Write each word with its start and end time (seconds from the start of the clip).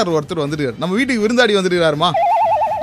சொந்தக்காரர் 0.00 0.18
ஒருத்தர் 0.18 0.44
வந்துருக்காரு. 0.46 0.80
நம்ம 0.82 0.96
வீட்டுக்கு 0.98 1.24
விருந்தாடி 1.24 1.54
வந்துருக்காருமா? 1.58 2.10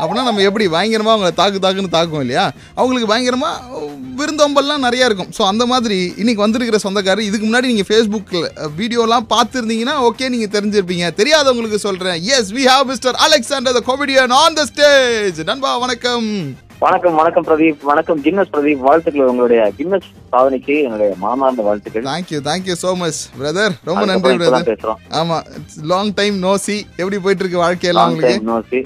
அப்படின்னா 0.01 0.23
நம்ம 0.27 0.41
எப்படி 0.47 0.65
பயங்கரமாக 0.73 1.13
அவங்கள 1.15 1.29
தாக்கு 1.39 1.59
தாக்குன்னு 1.61 1.95
தாக்கும் 1.95 2.23
இல்லையா? 2.23 2.43
அவங்களுக்கு 2.79 3.07
பயங்கரமாக 3.11 3.85
விருந்தோம்பல்லாம் 4.19 4.85
நிறையா 4.87 5.05
இருக்கும். 5.09 5.31
ஸோ 5.37 5.41
அந்த 5.51 5.63
மாதிரி 5.71 5.97
இன்னைக்கு 6.21 6.43
வந்திருக்கிற 6.43 6.79
சொந்தக்காரர் 6.85 7.27
இதுக்கு 7.29 7.47
முன்னாடி 7.47 7.71
நீங்கள் 7.71 7.89
ஃபேஸ்புக்கில் 7.89 8.45
வீடியோலாம் 8.81 9.27
பார்த்துருந்தீங்கன்னா 9.33 9.95
ஓகே 10.09 10.29
நீங்கள் 10.35 10.53
தெரிஞ்சிருப்பீங்க. 10.57 11.07
தெரியாதவங்களுக்கு 11.21 11.81
சொல்கிறேன் 11.87 12.21
as 12.37 12.53
we 12.59 12.65
have 12.73 12.85
mister 12.91 13.19
Alexander 13.27 13.77
the 13.79 13.83
comedian 13.91 14.37
on 14.43 14.59
the 14.61 14.65
stage 14.71 15.41
நண்பா 15.51 15.73
வணக்கம். 15.85 16.29
வணக்கம் 16.81 17.15
வணக்கம் 17.19 17.45
பிரதீப். 17.47 17.79
வணக்கம் 17.89 18.19
கின்னஸ் 18.25 18.51
பிரதீப். 18.53 18.81
வாழ்த்துக்கள் 18.87 19.29
உங்களுடைய 19.31 19.61
கின்னஸ் 19.77 20.09
சாதனைக்கு 20.33 20.75
என்னுடைய 20.85 21.09
மாமார்ந்த 21.23 21.61
வாழ்த்துக்கள். 21.67 22.03
Thank you 22.09 22.39
thank you 22.47 22.75
so 22.83 22.91
much 23.01 23.19
brother 23.39 23.73
ரொம்ப 23.89 24.03
நன்றி 24.09 24.33
பிரதர் 24.41 24.67
பேசுறோம். 24.69 24.99
ஆமாம் 25.19 25.45
லாங் 25.91 26.11
டைம் 26.19 26.37
நோ 26.45 26.53
சி 26.65 26.75
எப்படி 26.99 27.19
போயிட்டு 27.25 27.43
இருக்கு 27.45 27.63
வாழ்க்கையெல்லாம் 27.63 28.05
Long 28.05 28.15
உங்களுக்கு? 28.15 28.37
time 28.37 28.51
no 28.51 28.59
see. 28.69 28.81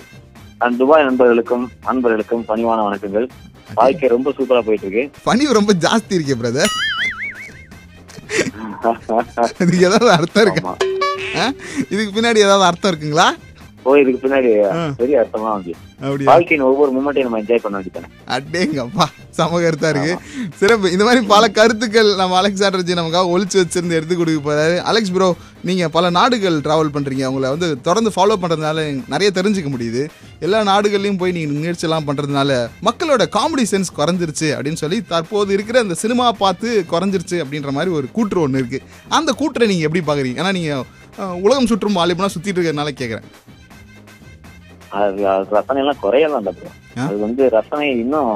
And 0.61 0.73
Dubai 0.81 1.05
நண்பர்களுக்கும் 1.07 1.65
அன்பர்களுக்கும் 1.91 2.45
பணிவான 2.49 2.79
வணக்கங்கள். 2.87 3.27
வாழ்க்கை 3.75 4.07
ரொம்ப 4.15 4.29
சூப்பரா 4.37 4.61
போயிட்டு 4.67 4.87
இருக்கு 4.87 5.03
பனி 5.27 5.51
ரொம்ப 5.59 5.73
ஜாஸ்தி 5.85 6.17
இருக்கே 6.19 6.37
பிரதர் 6.41 6.71
இதுக்கு 9.61 9.85
ஏதாவது 9.87 10.09
அர்த்தம் 10.15 10.43
இருக்கா? 10.45 10.61
ஆமா. 10.63 10.73
இதுக்கு 11.91 12.11
பின்னாடி 12.15 12.39
ஏதாவது 12.45 12.65
அர்த்தம் 12.69 12.91
இருக்குங்களா? 12.91 13.27
இதுக்கு 14.01 14.19
பின்னாடி 14.23 14.49
பெரிய 14.99 15.15
அர்த்தமா 15.21 15.49
வந்து 15.55 15.73
வாழ்க்கையின் 16.29 16.65
ஒவ்வொரு 16.67 16.91
மூமெண்ட்டையும் 16.95 17.27
நம்ம 17.27 17.39
என்ஜாய் 17.41 17.63
பண்ண 17.63 17.75
வேண்டியதானே 17.77 18.09
அடேங்கப்பா 18.35 19.05
செம 19.37 19.59
கருத்தா 19.63 19.89
இருக்கு. 19.93 20.13
சிறப்பு. 20.59 20.87
இந்த 20.93 21.03
மாதிரி 21.07 21.21
பல 21.31 21.43
கருத்துக்கள் 21.57 22.09
நம்ம 22.21 22.37
அலெக்சாண்டர் 22.39 22.83
ஜி 22.87 22.93
நமக்காக 22.99 23.31
ஒளிச்சு 23.33 23.57
வச்சிருந்து 23.59 23.97
எடுத்து 23.97 24.15
கொடுக்க 24.15 24.39
போறாரு. 24.47 24.77
அலெக்ஸ் 24.89 25.13
ப்ரோ 25.15 25.29
நீங்க 25.69 25.83
பல 25.95 26.09
நாடுகள் 26.17 26.57
டிராவல் 26.65 26.93
பண்றீங்க. 26.95 27.25
உங்களை 27.31 27.49
வந்து 27.53 27.69
தொடர்ந்து 27.87 28.11
ஃபாலோ 28.15 28.37
பண்றதுனால 28.43 28.85
நிறைய 29.13 29.29
தெரிஞ்சுக்க 29.37 29.71
முடியுது. 29.75 30.03
எல்லா 30.45 30.61
நாடுகள்லயும் 30.71 31.19
போய் 31.21 31.35
நீங்க 31.37 31.53
நிகழ்ச்சியெல்லாம் 31.59 32.07
பண்றதுனால 32.09 32.59
மக்களோட 32.89 33.25
காமெடி 33.37 33.65
சென்ஸ் 33.73 33.95
குறைஞ்சிருச்சு 33.99 34.49
அப்படின்னு 34.55 34.81
சொல்லி 34.83 34.99
தற்போது 35.13 35.53
இருக்கிற 35.57 35.79
அந்த 35.85 35.97
சினிமா 36.03 36.27
பார்த்து 36.43 36.69
குறைஞ்சிருச்சு 36.93 37.39
அப்படின்ற 37.45 37.71
மாதிரி 37.77 37.93
ஒரு 37.99 38.09
கூற்று 38.17 38.41
ஒன்று 38.45 38.61
இருக்கு. 38.63 38.81
அந்த 39.19 39.31
கூற்றை 39.41 39.67
நீங்க 39.73 39.87
எப்படி 39.89 40.03
பாக்குறீங்க 40.09 40.43
ஏன்னா 40.43 40.55
நீங்க 40.59 40.73
உலகம் 41.45 41.69
சுற்றும் 41.71 41.97
வாலிபனா 42.01 42.29
சுத்திட்டு 42.35 42.57
இருக்கிறதுனால 42.57 42.91
கேக்குறேன். 43.01 43.25
அது 44.91 45.21
ரசனை 45.51 45.81
எல்லாம் 45.83 46.01
குறையலாம். 46.01 46.47
ஆ? 46.93 47.03
அது 47.03 47.17
வந்து 47.19 47.43
ரசனை 47.53 47.87
இன்னும் 48.01 48.31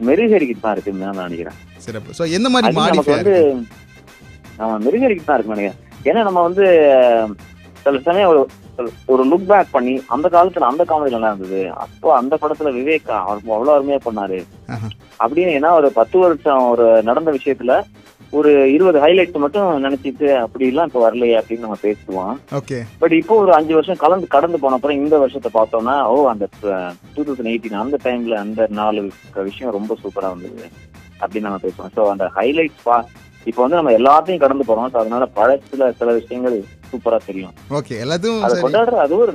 மெருகேறிக்கிட்டு 0.00 0.62
தான் 0.62 0.74
இருக்குன்னு 0.74 1.08
நான் 1.08 1.24
நினைக்கிறேன் 1.24 1.58
சிறப்பு 1.78 2.16
ஸோ 2.18 2.24
எந்த 2.36 2.48
மாதிரி 2.50 2.68
அது 2.70 2.78
நமக்கு 2.90 3.16
வந்து 3.16 3.34
நம்ம 4.58 4.78
மெருகேறிக்கிட்டு 4.84 5.28
தான் 5.28 5.38
இருக்கு 5.38 5.54
நினைக்கிறேன் 5.54 5.78
ஏன்னா 6.08 6.22
நம்ம 6.26 6.40
வந்து 6.42 6.64
சில 7.82 8.00
சமயம் 8.06 8.30
ஒரு 8.30 8.40
ஒரு 9.08 9.22
லுக் 9.28 9.48
பேக் 9.48 9.72
பண்ணி 9.72 9.94
அந்த 10.08 10.26
காலத்துல 10.30 10.68
அந்த 10.68 10.82
காமெடி 10.84 11.14
நல்லா 11.14 11.30
இருந்தது 11.30 11.60
அப்போ 11.84 12.08
அந்த 12.16 12.34
படத்துல 12.36 12.70
விவேக் 12.76 13.08
அவர் 13.18 13.40
அவ்வளவு 13.48 13.74
அருமையா 13.76 13.98
பண்ணாரு. 14.04 14.38
அப்படின்னு 15.20 15.54
ஏன்னா 15.56 15.70
ஒரு 15.78 15.88
பத்து 15.96 16.16
வருஷம் 16.20 16.62
ஒரு 16.72 16.86
நடந்த 17.02 17.30
விஷயத்துல 17.36 17.74
ஒரு 18.32 18.50
இருபது 18.72 18.98
ஹைலைட் 19.00 19.38
மட்டும் 19.38 19.84
நினைச்சிட்டு 19.84 20.26
அப்படி 20.40 20.64
எல்லாம் 20.66 20.88
இப்ப 20.88 21.00
வரலையே 21.04 21.36
அப்படின்னு 21.38 21.66
நம்ம 21.66 21.78
பேசுவோம் 21.82 22.34
ஓகே. 22.58 22.78
பட் 23.00 23.14
இப்போ 23.18 23.34
ஒரு 23.36 23.52
அஞ்சு 23.52 23.74
வருஷம் 23.74 24.02
கலந்து 24.02 24.26
கடந்து 24.28 24.58
போன 24.58 24.76
அப்புறம் 24.76 24.98
இந்த 24.98 25.16
வருஷத்தை 25.18 25.50
பார்த்தோம்னா 25.54 25.94
ஓ 26.06 26.16
அந்த 26.28 26.46
டூ 27.14 27.22
தௌசண்ட் 27.22 27.50
எயிட்டீன் 27.52 27.82
அந்த 27.82 27.98
டைம்ல 28.04 28.36
அந்த 28.38 28.66
நாலு 28.78 29.02
விஷயம் 29.42 29.76
ரொம்ப 29.78 29.96
சூப்பரா 30.02 30.30
வந்தது 30.34 30.66
அப்படின்னு 31.20 31.48
நம்ம 31.48 31.62
பேசுவோம். 31.62 31.92
ஸோ 31.96 32.02
அந்த 32.10 32.26
ஹைலைட்ஸ் 32.36 32.84
பா 32.84 32.98
இப்போ 33.46 33.60
வந்து 33.62 33.76
நம்ம 33.76 33.92
எல்லாத்தையும் 33.98 34.42
கடந்து 34.42 34.68
போறோம். 34.68 34.90
ஸோ 34.92 34.98
அதனால 34.98 35.24
பழசுல 35.36 35.90
சில 36.00 36.12
விஷயங்கள் 36.12 36.56
சூப்பரா 36.90 37.18
தெரியும். 37.28 37.54
ஓகே 37.78 37.94
எல்லாத்தையும் 38.04 38.42
அதை 38.46 38.58
கொண்டாடுற 38.64 38.98
அது 39.04 39.14
ஒரு 39.22 39.32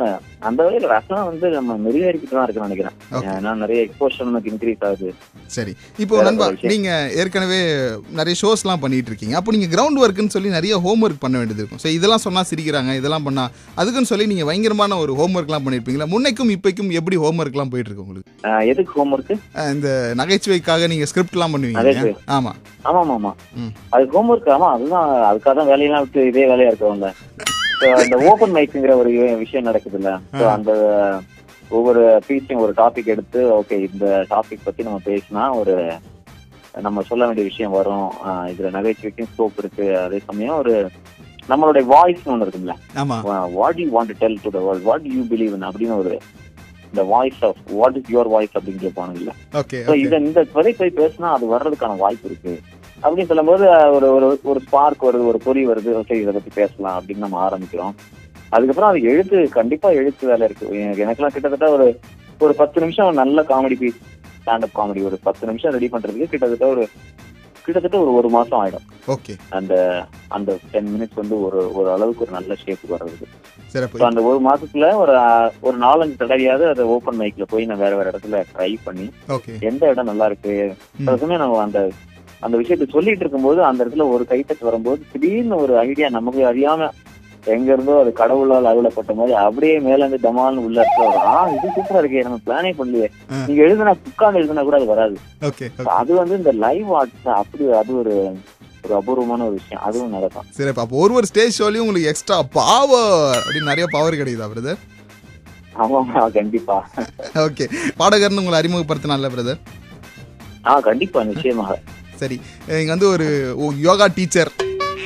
அந்த 0.50 0.60
வகையில 0.66 0.88
ரசம் 0.94 1.28
வந்து 1.30 1.48
நம்ம 1.58 1.78
மெருகேறிக்கிட்டு 1.86 2.36
தான் 2.38 2.68
நினைக்கிறேன். 2.68 2.96
ஏன்னா 3.36 3.52
நிறைய 3.64 3.80
எக்ஸ்போஷர் 3.88 4.30
நமக்கு 4.30 4.52
இன்க்ரீஸ் 4.54 4.84
ஆகுது. 4.90 5.12
சரி. 5.56 5.74
இப்போ 6.04 6.24
நண்பா. 6.28 6.48
நீங்க 6.72 6.90
ஏற்கனவே 7.22 7.60
நிறைய 8.20 8.36
ஷோஸ்லாம் 8.42 8.84
பண்ணிட்டு 8.84 9.12
இருக்கீங்க. 9.12 9.36
அப்போ 9.40 9.54
நீங்க 9.56 9.70
கிரவுண்ட் 9.76 10.02
ஒர்க்குன்னு 10.04 10.36
சொல்லி 10.36 10.56
நிறைய 10.58 10.80
ஹோம் 10.86 11.04
ஒர்க் 11.08 11.24
பண்ண 11.26 11.36
வேண்டியது 11.42 11.62
இருக்கும். 11.64 11.84
ஸோ 11.86 11.90
இதெல்லாம் 11.98 12.26
சொன்னா 12.28 12.44
சிரிக்கிறாங்க 12.52 12.94
இதெல்லாம் 13.02 13.28
பண்ணா 13.28 13.46
அதுக்குன்னு 13.82 14.12
சொல்லி 14.12 14.28
நீங்க 14.32 14.46
பயங்கரமான 14.50 14.98
ஒரு 15.04 15.14
ஹோம் 15.22 15.38
ஒர்க்லாம் 15.40 15.66
பண்ணிருப்பீங்களா? 15.68 16.10
முன்னைக்கும் 16.16 16.54
இப்பைக்கும் 16.58 16.92
எப்படி 17.02 17.20
ஹோம் 17.26 17.42
ஒர்க்லாம் 17.44 17.74
போயிட்டு 17.74 17.90
இருக்கு 17.92 18.06
உங்களுக்கு? 18.06 18.30
எதுக்கு 18.74 18.94
ஹோம் 19.00 19.14
ஒர்க் 19.16 19.34
இந்த 19.76 19.90
நகைச்சுவைக்காக 20.22 20.88
நீங்க 20.94 21.08
ஸ்கிரிப்ட்லாம் 21.12 21.54
பண்ணுவீங்க 21.56 21.80
நகைச்சுவை. 21.82 22.12
இல்லையா? 22.12 22.28
ஆமா. 22.38 22.54
ஆமா 22.90 23.02
ஆமா. 23.18 23.32
அது 23.96 24.06
ஹோம் 24.16 24.32
ஒர்க் 24.34 24.50
ஆமா 24.56 24.70
அதுதான் 24.76 25.08
அதுக்காக 25.30 25.54
தான் 25.60 25.70
வேலையெல்லாம் 25.72 26.04
விட்டு 26.06 26.28
இதே 26.32 26.46
வேலையா 26.52 26.72
இருக்கவங்க. 26.72 27.10
இந்த 28.04 28.18
ஓபன் 28.30 28.56
மைக்குங்கிற 28.56 28.94
ஒரு 28.96 29.12
விஷயம் 29.38 29.64
நடக்குது 29.64 29.98
இல்ல 29.98 30.12
So, 30.34 30.48
அந்த 30.50 30.72
ஒவ்வொரு 31.72 32.02
பீஸையும் 32.28 32.64
ஒரு 32.64 32.74
டாபிக் 32.78 33.06
எடுத்து 33.06 33.40
ஓகே 33.56 33.78
இந்த 33.88 34.06
டாபிக் 34.30 34.66
பத்தி 34.66 34.84
நம்ம 34.84 35.00
பேசினா 35.06 35.44
ஒரு 35.56 35.76
நம்ம 36.82 37.02
சொல்ல 37.02 37.26
வேண்டிய 37.26 37.46
விஷயம் 37.46 37.72
வரும். 37.72 38.06
இதுல 38.52 38.70
நகைச்சுவைக்கும் 38.76 39.32
ஸ்கோப் 39.32 39.58
இருக்கு. 39.58 39.86
அதே 40.00 40.20
சமயம் 40.26 40.58
ஒரு 40.58 40.74
நம்மளுடைய 41.50 41.84
வாய்ஸ் 41.88 42.28
ஒன்று 42.28 42.46
இருக்குல்ல 42.46 42.74
what 43.56 43.80
you 43.80 43.88
want 43.92 44.16
tell 44.18 44.40
to 44.44 44.50
the 44.50 44.62
world 44.62 44.84
what 44.84 45.08
you 45.14 45.24
believe 45.32 45.54
in 45.54 45.68
அப்படின்னு 45.70 45.98
ஒரு 45.98 46.14
இந்த 46.88 47.04
voice 47.10 47.42
of 47.42 47.60
what 47.72 47.98
is 47.98 48.10
your 48.12 48.30
voice 48.30 48.56
அப்படின்னு 48.58 48.84
கேட்பானுங்கல்ல 48.84 49.34
So, 49.82 49.96
இத 50.04 50.18
இந்த 50.24 50.44
துறை 50.54 50.74
போய் 50.74 50.98
பேசினா 50.98 51.30
அது 51.34 51.48
வர்றதுக்கான 51.54 51.98
வாய்ப்பு 51.98 52.30
இருக்கு. 52.30 52.54
அப்படின்னு 53.04 53.26
சொல்லும்போது 53.26 53.66
ஒரு 53.96 54.14
ஒரு 54.14 54.40
ஒரு 54.44 54.60
ஸ்பார்க் 54.60 55.06
வருது 55.06 55.28
ஒரு 55.28 55.40
பொறி 55.44 55.68
வருது 55.68 55.92
ஓகே 56.02 56.14
இதை 56.14 56.34
பத்தி 56.34 56.50
பேசலாம் 56.54 57.04
அப்படின்னு 57.04 57.18
நம்ம 57.18 57.50
ஆரம்பிக்கிறோம். 57.50 57.94
அதுக்கப்புறம் 58.50 58.90
அது 58.90 59.02
எழுத்து 59.02 59.50
கண்டிப்பா 59.50 59.90
எழுத்து 59.90 60.28
வேலை 60.28 60.50
இருக்கு. 60.50 60.82
எனக்கு 60.82 61.06
எனக்கெல்லாம் 61.06 61.32
கிட்டத்தட்ட 61.32 61.72
ஒரு 61.72 62.00
ஒரு 62.40 62.56
பத்து 62.56 62.82
நிமிஷம் 62.82 63.14
நல்ல 63.14 63.42
காமெடி 63.42 63.78
பீஸ் 63.78 63.98
ஸ்டாண்டப் 64.40 64.76
காமெடி 64.76 65.04
ஒரு 65.04 65.20
பத்து 65.24 65.48
நிமிஷம் 65.48 65.72
ரெடி 65.72 65.88
பண்றதுக்கு 65.88 66.30
கிட்டத்தட்ட 66.30 66.68
ஒரு 66.68 66.88
கிட்டத்தட்ட 67.64 68.00
ஒரு 68.00 68.14
ஒரு 68.14 68.30
மாசம் 68.30 68.66
ஆயிடும். 68.66 68.88
ஓகே. 69.08 69.34
அந்த 69.50 70.06
அந்த 70.28 70.58
டென் 70.72 70.88
மினிட்ஸ் 70.88 71.16
வந்து 71.16 71.46
ஒரு 71.46 71.76
ஒரு 71.76 71.92
அளவுக்கு 71.92 72.22
ஒரு 72.22 72.32
நல்ல 72.32 72.56
ஷேப்புக்கு 72.66 72.88
வர்றதுக்கு. 72.88 73.28
அந்த 74.06 74.22
ஒரு 74.22 74.40
மாசத்துல 74.50 74.96
ஒரு 74.96 75.14
ஒரு 75.62 75.78
நாலஞ்சு 75.78 76.22
தடவையாவது 76.22 76.70
அதை 76.70 76.86
ஓப்பன் 76.86 77.20
மைக்ல 77.20 77.44
போய் 77.48 77.66
நான் 77.66 77.78
வேற 77.78 77.96
வேற 77.96 78.12
இடத்துல 78.12 78.44
ட்ரை 78.56 78.76
பண்ணி 78.84 79.10
எந்த 79.60 79.88
இடம் 79.88 80.06
நல்லா 80.06 80.26
இருக்கு? 80.26 80.76
ம். 80.98 81.04
சில 81.04 81.18
சமயம் 81.18 81.42
நம்ம 81.42 81.62
அந்த 81.62 81.90
அந்த 82.44 82.56
விஷயத்தை 82.58 82.88
சொல்லிட்டு 82.88 83.24
இருக்கும்போது 83.24 83.60
அந்த 83.66 83.80
இடத்துல 83.84 84.06
ஒரு 84.14 84.24
கைத்தட்டு 84.26 84.70
வரும்போது 84.70 85.02
திடீர்னு 85.12 85.58
ஒரு 85.58 85.74
ஐடியா 85.84 86.10
நமக்கு 86.10 86.44
அறியாம 86.52 86.90
எங்க 87.54 87.70
இருந்தோ 87.72 87.94
அது 88.02 88.12
கடவுளால் 88.14 88.70
அருளப்பட்ட 88.70 89.14
மாதிரி 89.14 89.34
அப்படியே 89.40 89.76
மேல 89.80 90.02
இருந்து 90.02 90.20
டமால்னு 90.26 90.66
உள்ள 90.68 90.84
வரும். 91.00 91.26
ஆ 91.30 91.50
இது 91.56 91.74
சூப்பரா 91.76 92.02
இருக்கே 92.02 92.24
நம்ம 92.24 92.40
பிளானே 92.46 92.72
பண்ணலையே. 92.78 93.08
நீங்க 93.48 93.62
எழுதுனா 93.66 93.94
உட்கார்ந்து 94.10 94.42
எழுதுனா 94.42 94.64
கூட 94.64 94.78
அது 94.80 94.88
வராது. 94.92 95.16
அது 95.96 96.12
வந்து 96.20 96.38
இந்த 96.42 96.52
லைவ் 96.64 96.92
ஆர்ட்ஸ் 97.00 97.28
அப்படி 97.36 97.66
அது 97.82 97.94
ஒரு 97.98 98.14
ஒரு 98.86 98.94
அபூர்வமான 98.96 99.44
ஒரு 99.46 99.56
விஷயம். 99.60 99.84
அதுவும் 99.84 100.16
நடக்கும். 100.16 100.48
சிறப்பு. 100.56 100.82
அப்போ 100.84 100.96
ஒரு 100.98 101.14
ஒரு 101.14 101.26
ஸ்டேஜ் 101.26 101.58
ஷோலையும் 101.60 101.84
உங்களுக்கு 101.86 102.12
எக்ஸ்ட்ரா 102.12 102.38
பவர் 102.58 103.12
அப்படின்னு 103.40 103.72
நிறைய 103.72 103.88
பவர் 103.94 104.20
கிடைக்குதா 104.20 104.50
பிரதர் 104.54 104.82
ஆமா 105.84 106.00
கண்டிப்பா. 106.34 106.78
ஓகே. 107.46 107.68
பாடகர்னு 107.98 108.42
உங்களை 108.42 108.60
அறிமுகப்படுத்தினால 108.60 109.32
பிரதர் 109.36 109.62
ஆ 110.66 110.74
கண்டிப்பா 110.80 111.22
நிச்சயமாக. 111.24 111.72
சரி 112.16 112.38
இங்க 112.80 112.92
வந்து 112.92 113.10
ஒரு 113.10 113.28
யோகா 113.80 114.08
டீச்சர். 114.16 114.52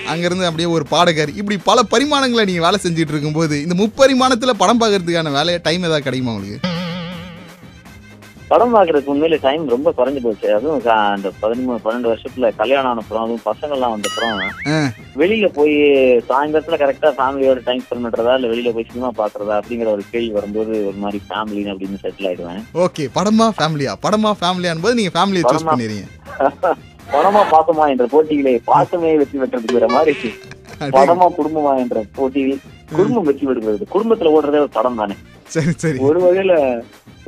அங்கிருந்து 0.07 0.45
அப்படியே 0.45 0.69
ஒரு 0.69 0.85
பாடகர். 0.85 1.31
இப்படி 1.35 1.57
பல 1.63 1.79
பரிமாணங்களை 1.91 2.45
நீங்க 2.45 2.61
வேலை 2.61 2.79
செஞ்சுட்டு 2.83 3.13
இருக்கும்போது 3.13 3.61
இந்த 3.61 3.75
முப்பரிமாணத்துல 3.75 4.53
படம் 4.57 4.81
பார்க்கறதுக்கான 4.81 5.31
வேலையை 5.31 5.61
டைம் 5.63 5.83
ஏதாவது 5.83 6.03
கிடைக்குமா 6.03 6.33
உங்களுக்கு? 6.33 6.73
படம் 8.51 8.73
பாக்குறதுக்கு 8.73 9.11
உண்மையில 9.13 9.37
டைம் 9.41 9.63
ரொம்ப 9.67 9.89
குறைஞ்சு 9.91 10.21
போச்சு. 10.21 10.47
அதுவும் 10.53 10.77
அந்த 11.07 11.29
பதிமூணு 11.41 11.79
பன்னெண்டு 11.83 12.11
வருஷத்துல 12.11 12.51
கல்யாணம் 12.55 12.89
ஆன 12.89 12.99
அப்புறம் 12.99 13.23
அதுவும் 13.23 13.43
பசங்க 13.45 13.73
எல்லாம் 13.73 13.91
வந்த 13.91 14.09
அப்புறம் 14.09 14.37
ஆ. 14.67 14.77
வெளியில 15.15 15.47
போய் 15.49 15.73
சாயந்தரத்துல 16.29 16.77
கரெக்டா 16.77 17.09
ஃபேமிலியோட 17.17 17.61
டைம் 17.65 17.83
ஸ்பெண்ட் 17.83 18.05
பண்றதா 18.05 18.35
இல்ல 18.35 18.47
வெளியில 18.47 18.73
போய் 18.73 18.89
சினிமா 18.89 19.09
பாக்குறதா 19.17 19.57
அப்படிங்கிற 19.59 19.89
ஒரு 19.91 20.05
கேள்வி 20.11 20.31
வரும்போது 20.31 20.71
ஒரு 20.85 20.97
மாதிரி 20.97 21.21
ஃபேமிலி 21.27 21.63
அப்படின்னு 21.73 22.01
செட்டில் 22.03 22.29
ஆயிடுவேன். 22.29 22.63
ஓகே 22.81 23.05
படமா 23.15 23.47
ஃபேமிலியா 23.57 23.95
படமா 24.01 24.31
ஃபேமிலியான் 24.41 24.81
போது 24.81 24.95
நீங்க 24.95 25.13
ஃபேமிலியை 25.17 25.45
சூஸ். 25.47 25.69
பண்ணிடுறீங்க. 25.69 26.05
படமா 27.13 27.41
பாசமா 27.53 27.85
என்ற 27.93 28.05
போட்டியிலே 28.13 28.53
பாசமே 28.69 29.11
வெற்றி 29.21 29.37
பெற்றதுங்கிற 29.41 29.87
மாதிரி 29.95 30.31
படமா 30.95 31.27
குடும்பமா 31.37 31.71
என்ற 31.83 31.97
போட்டியில் 32.17 32.61
குடும்பம் 32.97 33.27
வெற்றி 33.27 33.45
பெறுகிறது. 33.47 33.85
குடும்பத்துல 33.93 34.31
ஓடுறதே 34.35 34.59
ஒரு 34.65 34.71
படம் 34.77 34.99
தானே. 35.01 35.15
ஒரு 36.07 36.19
வகையில 36.25 36.53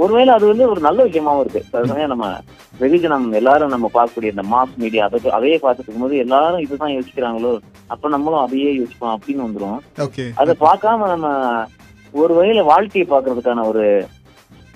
ஒருவேளை 0.03 0.31
அது 0.35 0.45
வந்து 0.49 0.65
ஒரு 0.71 0.81
நல்ல 0.85 0.99
விஷயமாவும் 1.07 1.41
இருக்கு. 1.43 1.61
சமயம் 1.89 2.11
நம்ம 2.13 2.27
வெகுஜனம் 2.81 3.25
எல்லாரும் 3.39 3.73
நம்ம 3.73 3.87
பார்க்கக்கூடிய 3.95 4.33
இந்த 4.33 4.43
மாஸ் 4.51 4.75
மீடியா 4.83 5.05
அதை 5.07 5.19
அதையே 5.37 5.57
பார்த்துட்டு 5.63 5.87
இருக்கும்போது 5.87 6.21
எல்லாரும் 6.25 6.63
இதுதான் 6.65 6.95
யோசிக்கிறாங்களோ 6.97 7.51
அப்ப 7.93 8.09
நம்மளும் 8.15 8.43
அதையே 8.45 8.69
யோசிப்போம் 8.79 9.15
அப்படின்னு 9.15 9.45
வந்துரும். 9.47 9.79
அதை 10.41 10.55
பார்க்காம 10.65 11.09
நம்ம 11.13 11.27
ஒரு 12.21 12.33
வகையில 12.37 12.63
வாழ்க்கையை 12.71 13.07
பார்க்கறதுக்கான 13.13 13.65
ஒரு 13.71 13.85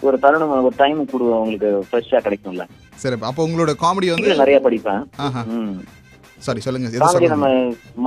ஒரு 0.08 0.18
தருணம் 0.24 0.56
ஒரு 0.68 0.76
டைம் 0.82 1.00
கொடு 1.12 1.26
உங்களுக்கு 1.42 1.70
ஃப்ரெஷ்ஷா 1.90 2.20
கிடைக்கும்ல. 2.26 2.66
சரி 3.02 3.18
அப்போ 3.30 3.42
உங்களோட 3.48 3.74
காமெடி 3.84 4.08
வந்து 4.14 4.42
நிறைய 4.44 4.60
படிப்பேன். 4.68 5.04
சாரி 6.46 6.62
சொல்லுங்க. 6.64 7.28
நம்ம 7.34 7.50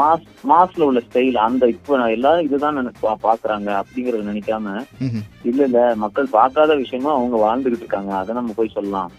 மாஸ் 0.01 0.27
மாஸ்ல 0.51 0.87
உள்ள 0.89 1.01
ஸ்டைல் 1.07 1.37
அந்த 1.45 1.65
இப்ப 1.75 1.99
எல்லாரும் 2.17 2.47
இதுதான் 2.47 2.81
பாக்குறாங்க 3.27 3.69
அப்படிங்கறத 3.81 4.27
நினைக்காம. 4.31 4.75
இல்ல 5.51 5.61
இல்ல 5.69 5.81
மக்கள் 6.05 6.35
பார்க்காத 6.39 6.75
விஷயமா 6.83 7.11
அவங்க 7.19 7.37
வாழ்ந்துகிட்டு 7.47 7.85
இருக்காங்க. 7.85 8.13
அதை 8.23 8.35
நம்ம 8.39 8.55
போய் 8.59 8.77
சொல்லலாம். 8.77 9.13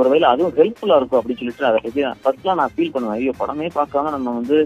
ஒருவேளை 0.00 0.26
அதுவும் 0.30 0.56
ஹெல்ப்ஃபுல்லா 0.58 0.96
இருக்கும் 0.98 1.18
அப்படின்னு 1.20 1.40
சொல்லிட்டு 1.40 1.66
அதை 1.68 1.78
பத்தி 1.84 2.02
ஃபர்ஸ்ட்லாம் 2.22 2.60
நான் 2.60 2.74
ஃபீல் 2.74 2.92
பண்ணுவேன். 2.94 3.18
ஐயோ 3.18 3.32
படமே 3.40 3.66
பார்க்காம 3.78 4.12
நம்ம 4.14 4.32
வந்து 4.38 4.58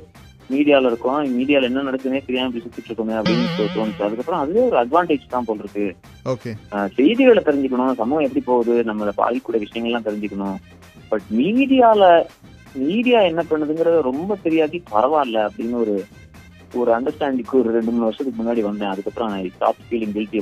மீடியால 0.50 0.86
இருக்கோம். 0.86 1.40
மீடியால 1.40 1.62
என்ன 1.62 1.82
நடக்குதுன்னே 1.82 2.20
தெரியாம 2.26 2.50
இப்படி 2.54 2.64
சுத்திட்டு 2.64 2.90
இருக்கோமே 2.90 3.14
அப்படின்னு 3.14 3.46
தோணுச்சு. 3.58 4.02
அதுக்கப்புறம் 4.02 4.40
அதுவே 4.40 4.60
ஒரு 4.60 4.76
அட்வான்டேஜ் 4.82 5.28
தான் 5.28 5.44
போல் 5.44 5.58
இருக்கு. 5.58 5.86
செய்திகளை 6.94 7.42
தெரிஞ்சுக்கணும். 7.42 7.94
சமூகம் 7.94 8.24
எப்படி 8.24 8.44
போகுது? 8.44 8.84
நம்ம 8.84 9.12
பாதிக்கூடிய 9.16 9.62
விஷயங்கள்லாம் 9.66 10.06
தெரிஞ்சுக்கணும். 10.08 10.56
பட் 11.08 11.26
மீடியால 11.36 12.26
மீடியா 12.74 13.20
என்ன 13.20 13.44
பண்ணுதுங்கிறத 13.50 14.00
ரொம்ப 14.00 14.36
தெரியாட்டி 14.44 14.80
பரவாயில்ல 14.92 15.48
அப்படின்னு 15.48 15.72
ஒரு 15.72 16.04
ஒரு 16.80 16.90
அண்டர்ஸ்டாண்டிங்க்கு 16.96 17.54
ஒரு 17.60 17.70
ரெண்டு 17.76 17.90
மூணு 17.90 18.04
வருஷத்துக்கு 18.04 18.40
முன்னாடி 18.40 18.60
வந்தேன். 18.66 18.90
அதுக்கப்புறம் 18.90 19.30
நான் 19.32 19.50
ஸ்டாப் 19.54 19.80
ஃபீலிங் 19.86 20.12
கில்ட்டி 20.16 20.40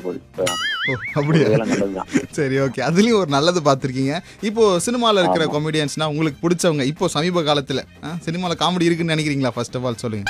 அப்படியா? 1.18 2.02
சரி 2.38 2.56
ஓகே 2.64 2.80
அதுலயும் 2.88 3.20
ஒரு 3.20 3.30
நல்லது 3.36 3.60
பார்த்திருக்கீங்க. 3.68 4.14
இப்போ 4.42 4.64
சினிமால 4.86 5.22
இருக்கிற 5.22 5.44
காமெடியன்ஸ்னா 5.54 6.08
உங்களுக்கு 6.12 6.42
பிடிச்சவங்க 6.44 6.84
இப்போ 6.92 7.08
சமீப 7.16 7.42
காலத்துல 7.48 7.82
சினிமால 8.26 8.56
காமெடி 8.62 8.88
இருக்குன்னு 8.88 9.14
நினைக்கிறீங்களா 9.16 9.54
ஃபர்ஸ்ட் 9.56 9.78
ஆஃப் 9.78 9.86
ஆல் 9.90 10.02
சொல்லுங்க. 10.04 10.24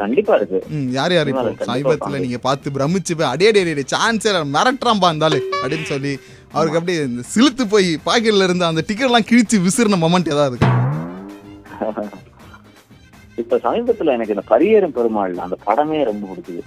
கண்டிப்பா 0.00 0.34
இருக்கு. 0.38 0.58
யார் 0.98 1.12
யார் 1.16 1.28
இப்போ 1.32 1.44
சமீபத்துல. 1.68 2.18
நீங்க 2.24 2.38
பார்த்து 2.38 2.74
பிரமிச்சு 2.76 3.14
போய் 3.18 3.30
அடே 3.32 3.48
அடே 3.50 3.84
சான்ஸே 3.94 4.32
மிரட்டுறாம்பா 4.56 5.10
இருந்தாலும் 5.12 5.46
அப்படின்னு 5.62 5.88
சொல்லி 5.92 6.12
அவருக்கு 6.52 6.78
அப்படியே 6.80 6.98
இந்த 7.10 7.22
சிலுத்து 7.34 7.64
போய் 7.74 7.88
பாக்கெட்ல 8.08 8.46
இருந்து 8.48 8.64
அந்த 8.70 8.84
டிக்கெட் 8.88 9.10
எல்லாம் 9.10 9.28
கிழிச்சு 9.30 9.56
விசிறின 9.66 10.00
மொமெண்ட் 10.04 10.32
ஏதாவது 10.34 10.56
இருக்கு? 10.56 10.72
இப்ப 13.38 13.58
சமீபத்துல 13.64 14.12
எனக்கு 14.12 14.34
இந்த 14.34 14.44
பரியேறும் 14.48 14.94
பெருமாள் 14.94 15.34
அந்த 15.42 15.56
படமே 15.66 15.98
ரொம்ப 16.04 16.26
பிடிக்குது 16.28 16.62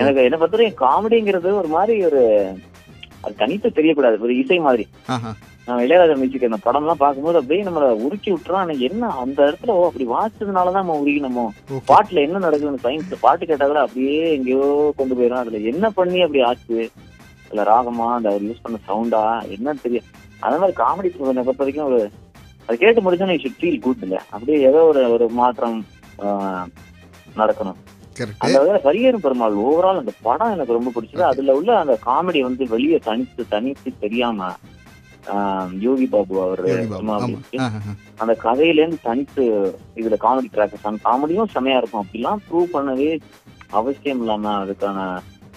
எனக்கு 0.00 0.26
என்ன 0.26 0.38
பொறுத்தவரைக்கும் 0.38 0.82
காமெடிங்கிறது 0.84 1.50
ஒரு 1.58 1.70
மாதிரி 1.72 1.96
ஒரு 2.06 2.22
அது 3.22 3.34
தனித்து 3.36 3.68
தெரியக்கூடாது 3.70 4.18
ஒரு 4.20 4.34
இசை 4.40 4.58
மாதிரி. 4.60 4.84
நான் 5.68 5.80
இளையராஜா 5.80 6.14
மியூசிக் 6.16 6.46
அந்த 6.46 6.58
படம் 6.60 6.82
எல்லாம் 6.82 7.00
பார்க்கும்போது 7.00 7.38
அப்படியே 7.38 7.64
நம்மள 7.64 7.86
உருக்கி 8.04 8.28
விட்டுறோம் 8.30 8.60
என்ன 8.86 9.08
அந்த 9.22 9.38
இடத்துல 9.42 9.74
ஓ 9.74 9.82
அப்படி 9.86 10.06
வாசிச்சதுனாலதான் 10.12 10.80
நம்ம 10.80 10.98
உருகினமோ 11.00 11.46
பாட்டுல 11.88 12.22
என்ன 12.22 12.42
நடக்குதுன்னு 12.44 12.84
சயின்ஸ் 12.84 13.12
பாட்டு 13.20 13.46
கேட்டா 13.46 13.66
கூட 13.66 13.80
அப்படியே 13.80 14.14
எங்கேயோ 14.34 14.68
கொண்டு 14.96 15.16
போயிடும் 15.16 15.40
அதுல 15.40 15.60
என்ன 15.72 15.90
பண்ணி 15.90 16.20
அப்படி 16.22 16.42
ஆச்சு? 16.44 16.78
இல்ல 17.50 17.62
ராகமா 17.64 18.06
அந்த 18.14 18.30
யூஸ் 18.42 18.62
பண்ண 18.62 18.78
சவுண்டா 18.86 19.22
என்னன்னு 19.52 19.82
தெரியும் 19.82 20.08
அந்த 20.42 20.56
மாதிரி 20.58 20.76
காமெடி 20.80 21.10
பொறுத்த 21.12 21.58
வரைக்கும் 21.58 21.88
ஒரு 21.90 22.00
அது 22.68 22.76
கேட்டு 22.78 23.02
முடிச்சோன்னா 23.02 23.36
ஷுட் 23.38 23.60
ஃபீல் 23.60 23.82
குட் 23.82 24.02
இல்ல 24.02 24.16
அப்படியே 24.30 24.58
ஏதோ 24.68 24.80
ஒரு 24.88 25.02
ஒரு 25.14 25.26
மாற்றம் 25.38 25.76
நடக்கணும். 27.36 27.78
அந்த 28.44 28.58
பரியேறும் 28.84 29.24
பெருமாள் 29.24 29.60
ஓவரால் 29.64 30.00
அந்த 30.00 30.12
படம் 30.22 30.54
எனக்கு 30.54 30.76
ரொம்ப 30.76 30.90
பிடிச்சது. 30.90 31.22
அதுல 31.28 31.54
உள்ள 31.54 31.70
அந்த 31.78 31.94
காமெடி 32.06 32.40
வந்து 32.44 32.64
வெளியே 32.68 32.98
தனித்து 33.04 33.42
தனித்து 33.48 33.90
தெரியாம 34.00 34.40
ஆஹ், 35.26 35.70
யோகி 35.78 36.06
பாபு 36.06 36.34
அவர். 36.42 36.60
அந்த 38.20 38.32
கதையில 38.44 38.80
இருந்து 38.80 38.98
தனித்து 39.02 39.42
இதுல 39.96 40.16
காமெடி 40.22 40.48
ட்ராக் 40.52 40.76
அந்த 40.82 41.00
காமெடியும் 41.04 41.52
செமையா 41.54 41.78
இருக்கும். 41.80 42.02
அப்படிலாம் 42.02 42.42
ப்ரூவ் 42.46 42.74
பண்ணவே 42.74 43.10
அவசியம் 43.72 44.20
இல்லாம 44.20 44.52
அதுக்கான 44.62 44.98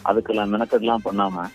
அதுக்கெல்லாம் 0.06 0.52
மெனக்கெல்லாம் 0.54 1.06
பண்ணாம 1.06 1.46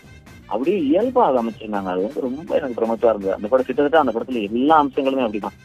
அப்படியே 0.51 0.77
இயல்பாக 0.89 1.41
அமைச்சிருந்தாங்க. 1.41 1.89
அது 1.93 2.05
வந்து 2.05 2.25
ரொம்ப 2.27 2.49
எனக்கு 2.59 2.77
பிரமத்தா 2.79 3.11
இருந்தது. 3.11 3.35
அந்த 3.37 3.47
படம் 3.51 3.67
கிட்டத்தட்ட 3.67 4.03
அந்த 4.03 4.13
படத்துல 4.15 4.41
எல்லா 4.49 4.75
அம்சங்களுமே 4.83 5.25
அப்படிதான். 5.25 5.57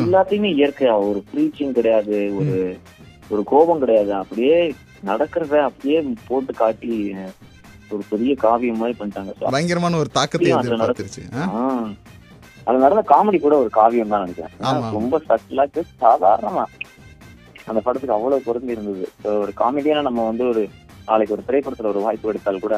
எல்லாத்தையுமே 0.00 0.50
இயற்கையா 0.58 0.94
ஒரு 1.08 1.20
ப்ரீச்சிங் 1.30 1.76
கிடையாது 1.78 2.16
ஒரு 2.40 2.56
ஒரு 3.32 3.42
கோபம் 3.52 3.82
கிடையாது. 3.84 4.12
அப்படியே 4.22 4.58
நடக்கிறத 5.10 5.54
அப்படியே 5.68 5.98
போட்டு 6.28 6.52
காட்டி 6.60 6.92
ஒரு 7.94 8.02
பெரிய 8.12 8.32
காவியம் 8.44 8.80
மாதிரி 8.82 8.94
பண்ணிட்டாங்க. 9.00 9.32
பயங்கரமான 9.54 9.98
ஒரு 10.02 10.10
தாக்கத்தை. 10.18 10.52
அது 12.68 12.84
நடந்த 12.84 13.02
காமெடி 13.10 13.38
கூட 13.40 13.54
ஒரு 13.62 13.70
காவியம் 13.78 14.12
தான் 14.12 14.24
நினைக்கிறேன். 14.24 14.54
ரொம்ப 14.98 15.20
சட்டிலா 15.28 15.64
சாதாரணமா. 16.04 16.64
அந்த 17.68 17.80
படத்துக்கு 17.84 18.16
அவ்வளவு 18.16 18.46
பொருந்தி 18.46 18.74
இருந்தது. 18.76 19.04
ஒரு 19.42 19.52
காமெடியான 19.60 20.02
நம்ம 20.08 20.24
வந்து 20.30 20.44
ஒரு 20.52 20.62
நாளைக்கு 21.08 21.34
ஒரு 21.36 21.44
திரைப்படத்துல 21.48 21.90
ஒரு 21.92 22.00
வாய்ப்பு 22.06 22.30
எடுத்தால் 22.30 22.64
கூட 22.64 22.76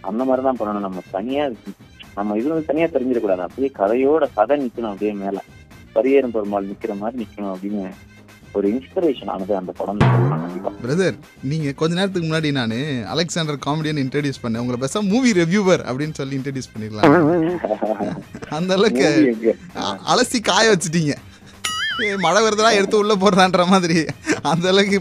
அந்த 0.00 0.24
மாதிரி 0.24 0.46
தான் 0.46 0.60
பண்ணணும். 0.60 0.86
நம்ம 0.88 1.02
தனியா 1.10 1.48
நம்ம 2.14 2.36
இது 2.36 2.48
வந்து 2.48 2.64
தனியா 2.64 2.86
தெரிஞ்சிடக்கூடாது. 2.86 3.46
அப்படியே 3.46 3.70
கதையோட 3.78 4.26
கதை 4.34 4.56
நிக்கணும் 4.64 4.92
அப்படியே 4.92 5.12
மேல. 5.12 5.42
பரியேறும் 5.94 6.34
பெருமாள் 6.36 6.70
நிக்கிற 6.70 6.96
மாதிரி 6.98 7.24
நிக்கணும் 7.24 7.52
அப்படின்னு 7.54 7.90
ஒரு 8.52 8.68
இன்ஸ்பிரேஷன் 8.68 9.30
ஆனது 9.32 9.56
அந்த 9.56 9.72
படம் 9.72 9.98
பிரதர் 10.82 11.16
நீங்க 11.42 11.72
கொஞ்ச 11.72 11.94
நேரத்துக்கு 11.94 12.28
முன்னாடி 12.28 12.50
நான் 12.52 12.74
அலெக்சாண்டர் 13.14 13.58
காமெடியன் 13.66 14.00
இன்ட்ரடியூஸ் 14.04 14.42
பண்ணேன். 14.42 14.62
உங்களை 14.62 14.78
பெஸ்டா 14.82 15.00
மூவி 15.08 15.32
ரிவ்யூவர் 15.32 15.82
அப்படின்னு 15.88 16.14
சொல்லி 16.14 16.36
இன்ட்ரடியூஸ் 16.36 16.72
பண்ணிடலாம். 16.74 17.14
அந்த 18.58 18.74
அளவுக்கு 18.74 19.08
அலசி 20.12 20.40
காய 20.42 20.76
வச்சிட்டீங்க. 20.76 21.14
மழை 22.26 22.40
வருதா 22.46 22.70
எடுத்து 22.78 22.96
உள்ள 23.02 23.14
போடுறான்ற 23.22 23.64
மாதிரி. 23.72 23.98
அந்த 24.52 24.66
அளவுக்கு 24.72 24.98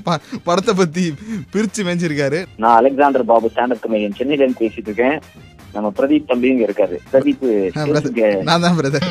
படத்தை 0.48 0.74
பத்தி 0.82 1.06
பிரிச்சு 1.54 1.82
மேய்ஞ்சிருக்காரு 1.88 2.40
நான் 2.64 2.78
அலெக்சாண்டர் 2.80 3.28
பாபு 3.32 3.52
ஸ்டாண்டப் 3.54 3.84
கமெடியன் 3.86 4.18
சென்னையில 4.20 4.44
இருந்து 4.44 4.62
பேசிட்டு 4.64 4.90
இருக்கேன். 4.92 5.18
நம்ம 5.76 5.88
பிரதீப் 5.98 6.30
தம்பி 6.30 6.48
இங்க 6.52 6.64
இருக்காரு. 6.68 6.96
பிரதீப் 7.14 7.44
நான் 8.50 8.64
தான் 8.66 8.78
பிரதர் 8.80 9.08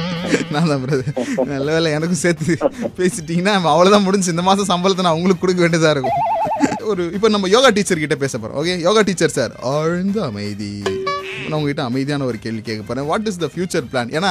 நான் 0.55 0.71
தான் 0.71 0.83
பிரதர் 0.85 1.13
நல்ல 1.53 1.69
வேலை 1.77 1.91
எனக்கும் 1.97 2.23
சேர்த்து 2.25 2.55
பேசிட்டீங்கன்னா 3.01 3.55
அவ்வளவுதான் 3.75 4.07
முடிஞ்சு 4.07 4.35
இந்த 4.35 4.45
மாசம் 4.49 4.71
சம்பளத்தை 4.73 5.07
நான் 5.09 5.19
உங்களுக்கு 5.19 5.45
கொடுக்க 5.45 5.63
வேண்டியதா 5.65 5.93
இருக்கும். 5.97 6.19
ஒரு 6.93 7.05
இப்போ 7.17 7.29
நம்ம 7.35 7.49
யோகா 7.57 7.71
டீச்சர் 7.77 8.03
கிட்ட 8.05 8.17
பேச 8.25 8.35
போறோம். 8.39 8.59
ஓகே 8.63 8.75
யோகா 8.87 9.03
டீச்சர் 9.09 9.37
சார் 9.39 9.55
ஆழ்ந்த 9.75 10.19
அமைதி. 10.31 10.73
நான் 11.49 11.57
உங்ககிட்ட 11.59 11.83
அமைதியான 11.89 12.25
ஒரு 12.31 12.39
கேள்வி 12.45 12.63
கேட்க 12.69 12.83
போறேன். 12.87 13.09
What 13.11 13.29
is 13.31 13.41
the 13.43 13.49
future 13.55 13.87
plan 13.93 14.13
ஏன்னா 14.19 14.31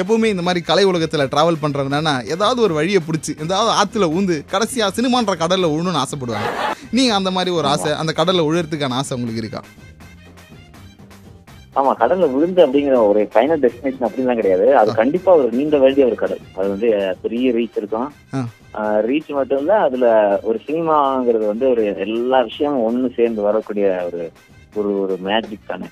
எப்பவுமே 0.00 0.28
இந்த 0.34 0.44
மாதிரி 0.46 0.60
கலை 0.68 0.84
உலகத்துல 0.90 1.26
டிராவல் 1.32 1.62
பண்றவங்கன்னா 1.64 2.14
ஏதாவது 2.34 2.60
ஒரு 2.66 2.74
வழியை 2.78 3.00
பிடிச்சி 3.08 3.32
ஏதாவது 3.44 3.70
ஆத்துல 3.80 4.08
ஊந்து 4.16 4.36
கடைசியா 4.52 4.86
சினிமான்ற 4.98 5.34
கடல்ல 5.42 5.70
விழணும்னு 5.72 6.04
ஆசைப்படுவாங்க. 6.04 6.50
நீங்க 6.98 7.12
அந்த 7.14 7.30
மாதிரி 7.36 7.50
ஒரு 7.58 7.68
ஆசை 7.74 7.92
அந்த 8.02 8.14
கடல்ல 8.20 8.46
விழுறதுக்கான 8.48 8.98
ஆசை 9.00 9.14
உங்களுக்கு 9.18 9.42
இருக்கா? 9.44 9.62
ஆமா 11.78 11.90
கடல்ல 12.02 12.26
விழுந்து 12.34 12.60
அப்படிங்கிற 12.66 12.98
ஒரு 13.08 13.22
ஃபைனல் 13.32 13.62
டெஸ்டினேஷன் 13.64 14.06
அப்படிலாம் 14.06 14.38
கிடையாது. 14.40 14.66
அது 14.80 14.90
கண்டிப்பா 15.00 15.30
ஒரு 15.40 15.50
நீண்ட 15.56 15.78
வேண்டிய 15.82 16.06
ஒரு 16.10 16.16
கடல். 16.22 16.42
அது 16.58 16.68
வந்து 16.74 16.90
பெரிய 17.24 17.52
ரீச் 17.58 17.78
இருக்கும். 17.80 18.08
ரீச் 19.08 19.30
மட்டும் 19.38 19.60
இல்ல 19.62 19.72
அதுல 19.88 20.06
ஒரு 20.48 20.58
சினிமாங்கிறது 20.66 21.46
வந்து 21.52 21.66
ஒரு 21.74 21.84
எல்லா 22.06 22.40
விஷயமும் 22.50 22.86
ஒண்ணு 22.88 23.14
சேர்ந்து 23.18 23.42
வரக்கூடிய 23.48 23.86
ஒரு 24.08 24.22
ஒரு 24.78 24.90
ஒரு 25.02 25.14
மேஜிக் 25.28 25.70
தானே. 25.72 25.88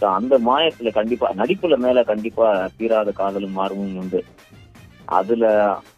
அந்த 0.00 0.38
மாயத்துல 0.38 0.92
கண்டிப்பா 0.92 1.32
நடிப்புல 1.36 1.76
மேல 1.76 2.02
கண்டிப்பா 2.02 2.70
தீராத 2.76 3.10
காதலும் 3.10 3.52
மார்பும் 3.52 3.96
உண்டு. 3.96 4.24
அதுல 5.04 5.44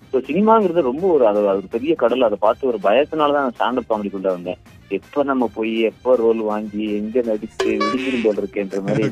இப்போ 0.03 0.19
சினிமாங்கிறது 0.19 0.81
ரொம்ப 0.81 1.07
ஒரு 1.07 1.27
அது 1.27 1.49
அது 1.49 1.63
பெரிய 1.71 1.95
கடல். 1.95 2.23
அதை 2.23 2.39
பார்த்து 2.41 2.67
ஒரு 2.67 2.79
பயத்தினாலதான் 2.83 3.47
நான் 3.47 3.55
ஸ்டாண்டப் 3.59 3.91
காமெடிக்குள்ள 3.91 4.21
வந்தேன். 4.21 4.59
எப்ப 4.89 5.23
நம்ம 5.23 5.51
போய் 5.55 5.81
எப்ப 5.81 6.17
ரோல் 6.17 6.41
வாங்கி 6.41 6.95
எங்க 6.95 7.21
நடிச்சு 7.21 7.65
விடுஞ்சிரும் 7.65 8.23
போல் 8.25 8.37
இருக்கேன்ற 8.37 8.83
மாதிரி. 8.83 9.03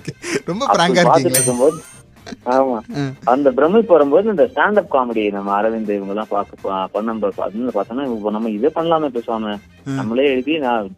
பார்த்துட்டு 1.07 1.31
இருக்கும்போது 1.31 1.83
ஆமா. 2.47 2.79
அந்த 3.25 3.53
பிரமிப்பு 3.53 3.93
வரும்போது 3.93 4.31
இந்த 4.31 4.51
ஸ்டாண்டப் 4.55 4.93
காமெடி 4.93 5.33
நம்ம 5.33 5.63
அரவிந்த் 5.63 5.91
இவங்க 5.91 6.09
எல்லாம் 6.09 6.27
பார்க்க 6.29 6.69
பா- 6.69 6.87
பண்ண 6.93 7.13
பார்த்தோம்னா 7.15 8.17
இப்ப 8.17 8.31
நம்ம 8.31 8.51
இதை 8.51 8.71
பண்ணலாமே 8.75 9.19
பேசாம. 9.19 9.59
நம்மளே 9.85 10.25
எழுதி 10.25 10.59
நான் 10.59 10.91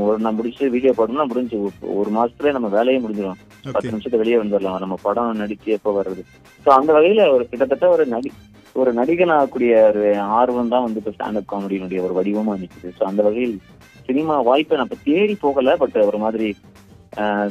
ஒரு 0.00 0.18
நான் 0.18 0.34
முடிச்சு 0.34 0.70
வீடியோ 0.70 0.94
போட்டோம்னா 0.96 1.26
முடிஞ்சு. 1.26 1.72
ஒரு- 1.80 2.16
மாசத்துல 2.16 2.50
நம்ம 2.50 2.68
வேலையே 2.68 3.00
முடிஞ்சிடும் 3.00 3.32
பத்து 3.72 3.90
நிமிஷத்துல 3.90 4.16
வெளியே 4.16 4.36
வந்துடலாம். 4.36 4.78
நம்ம 4.78 4.94
படம் 5.02 5.40
நடிச்சு 5.40 5.64
எப்ப 5.64 6.02
வர்றது? 6.02 6.22
சோ 6.66 6.68
அந்த 6.68 6.92
வகையில 6.92 7.32
ஒரு 7.32 7.48
கிட்டத்தட்ட 7.48 7.88
ஒரு 7.88 8.06
நடி 8.06 8.32
ஒரு 8.72 8.94
நடிகன் 8.94 9.30
ஆகக்கூடிய 9.30 9.90
ஒரு 9.94 10.18
ஆர்வம் 10.18 10.68
தான் 10.68 10.82
வந்து 10.82 11.02
இப்ப 11.04 11.10
ஸ்டாண்டப் 11.10 11.52
காமெடியினுடைய 11.52 12.10
ஒரு 12.10 12.22
வடிவமா 12.22 12.60
நிக்குது. 12.60 12.90
சோ 13.00 13.02
அந்த 13.02 13.22
வகையில் 13.22 13.60
சினிமா 14.06 14.40
வாய்ப்பை 14.40 14.76
நான் 14.76 14.88
இப்ப 14.90 15.02
தேடி 15.04 15.34
போகல. 15.34 15.76
பட் 15.76 15.96
ஒரு 15.96 16.18
மாதிரி 16.18 16.56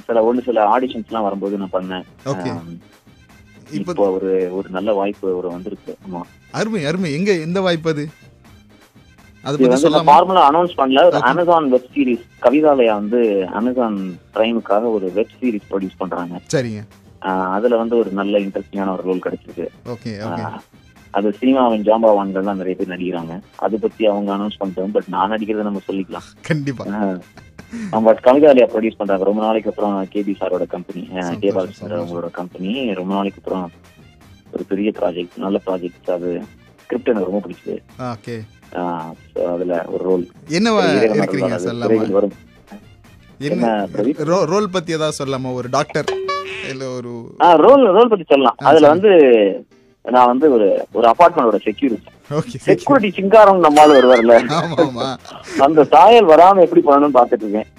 சில 0.06 0.34
ஒண்ணு 0.34 0.42
சில 0.42 0.80
ஆடிஷன்ஸ் 0.80 1.06
எல்லாம் 1.06 1.24
வரும்போது 1.24 1.58
நான் 1.58 1.70
பண்ணேன். 1.74 2.04
இப்போ 3.72 4.12
ஒரு 4.12 4.50
ஒரு 4.52 4.70
நல்ல 4.70 4.94
வாய்ப்பு 4.94 5.38
ஒரு 5.38 5.50
வந்திருக்கு. 5.50 5.98
ஆமா. 6.12 6.22
அருமை 6.52 6.86
அருமை. 6.86 7.14
எங்க 7.14 7.32
எந்த 7.32 7.62
வாய்ப்பு 7.62 7.90
அது? 7.90 8.10
அது 9.48 9.56
பத்தி 9.62 9.78
சொல்லாமா 9.84 10.10
ஃபார்முலா 10.10 10.42
அனௌன்ஸ் 10.50 10.74
பண்ணல. 10.80 11.04
ஒரு. 11.10 11.22
அமேசான் 11.30 11.70
வெப் 11.74 11.90
சீரிஸ் 11.94 12.26
கவிதாலயா 12.46 12.94
வந்து 13.02 13.20
அமேசான் 13.60 13.98
பிரைமுக்காக 14.36 14.92
ஒரு 14.98 15.08
வெப் 15.18 15.36
சீரிஸ் 15.40 15.70
ப்ரொடியூஸ் 15.72 16.00
பண்றாங்க. 16.02 16.42
சரிங்க. 16.54 16.82
அதுல 17.56 17.78
வந்து 17.82 17.96
ஒரு 18.02 18.12
நல்ல 18.20 18.36
இன்ட்ரெஸ்டிங்கான 18.46 18.94
ஒரு 18.98 19.04
ரோல் 19.10 19.26
கிடைச்சிருக்கு. 19.26 19.68
ஓகே 19.96 20.14
ஓகே 20.28 20.46
அது 21.18 21.30
சினிமாவின் 21.40 21.86
ஜாம்பவான்கள் 21.88 22.48
தான் 22.50 22.60
நிறைய 22.62 22.76
பேர் 22.80 22.94
நடிக்கிறாங்க. 22.94 23.34
அதை 23.66 23.78
பத்தி 23.86 24.04
அவங்க 24.12 24.30
அனௌன்ஸ் 24.36 24.60
பண்ணிட்டோம் 24.60 24.94
பட் 24.96 25.10
நான் 25.16 25.32
நடிக்கிறத 25.34 25.66
நம்ம 25.68 25.82
சொல்லிக்கலாம். 25.90 26.28
கண்டிப்பா. 26.50 26.86
பட் 28.08 28.22
கவிதாலயா 28.28 28.68
ப்ரொடியூஸ் 28.72 28.98
பண்றாங்க. 29.00 29.28
ரொம்ப 29.30 29.42
நாளைக்கு 29.48 29.72
அப்புறம் 29.72 29.98
கேபி 30.14 30.34
சாரோட 30.40 30.66
கம்பெனி 30.76 31.04
கே 31.44 31.52
பாலச்சந்திரன் 31.58 31.82
சந்தோஷம். 31.82 32.06
அவங்களோட 32.06 32.30
கம்பெனி 32.40 32.72
ரொம்ப 33.02 33.12
நாளைக்கு 33.18 33.42
அப்புறம் 33.42 33.68
ஒரு 34.56 34.64
பெரிய 34.72 34.92
ப்ராஜெக்ட் 35.02 35.38
நல்ல 35.46 35.60
ப்ராஜெக்ட் 35.68 36.10
அது 36.18 36.32
ஸ்கிரிப்ட் 36.84 37.12
எனக்கு 37.14 37.30
ரொம்ப 37.32 37.44
பிடிச்சது. 37.46 37.78
அதுல 39.54 39.74
ஒரு 39.94 40.04
ரோல் 40.10 40.24
என்னவா 40.58 40.84
இருக்கிறீங்க 41.18 41.58
சொல்லலாமா 41.68 42.06
வரும். 42.18 42.36
என்ன 43.50 43.66
ரோல் 44.54 44.74
பத்தி 44.76 44.98
ஏதாவது 44.98 45.20
சொல்லலாமா 45.20 45.52
ஒரு 45.60 45.70
டாக்டர் 45.78 46.10
இல்ல 46.72 46.84
ஒரு 46.98 47.12
ரோல் 47.66 47.86
ரோல் 47.98 48.12
பத்தி 48.14 48.26
சொல்லலாம். 48.34 48.58
அதுல. 48.70 48.90
வந்து 48.94 49.12
நான் 50.06 50.30
வந்து 50.32 50.46
ஒரு 50.56 50.68
ஒரு 50.92 51.06
அபார்ட்மெண்டோட 51.10 51.58
செக்யூரிட்டி 51.68 52.60
செக்யூரிட்டி 52.66 53.10
சிங்காரம் 53.18 53.64
நம்மளால 53.64 53.96
வருவார்ல. 53.98 54.36
அந்த 55.66 55.84
சாயல் 55.94 56.30
வராம 56.32 56.62
எப்படி 56.66 56.82
பண்ணணும்னு 56.86 57.18
பாத்துட்டு 57.20 57.46
இருக்கேன். 57.46 57.70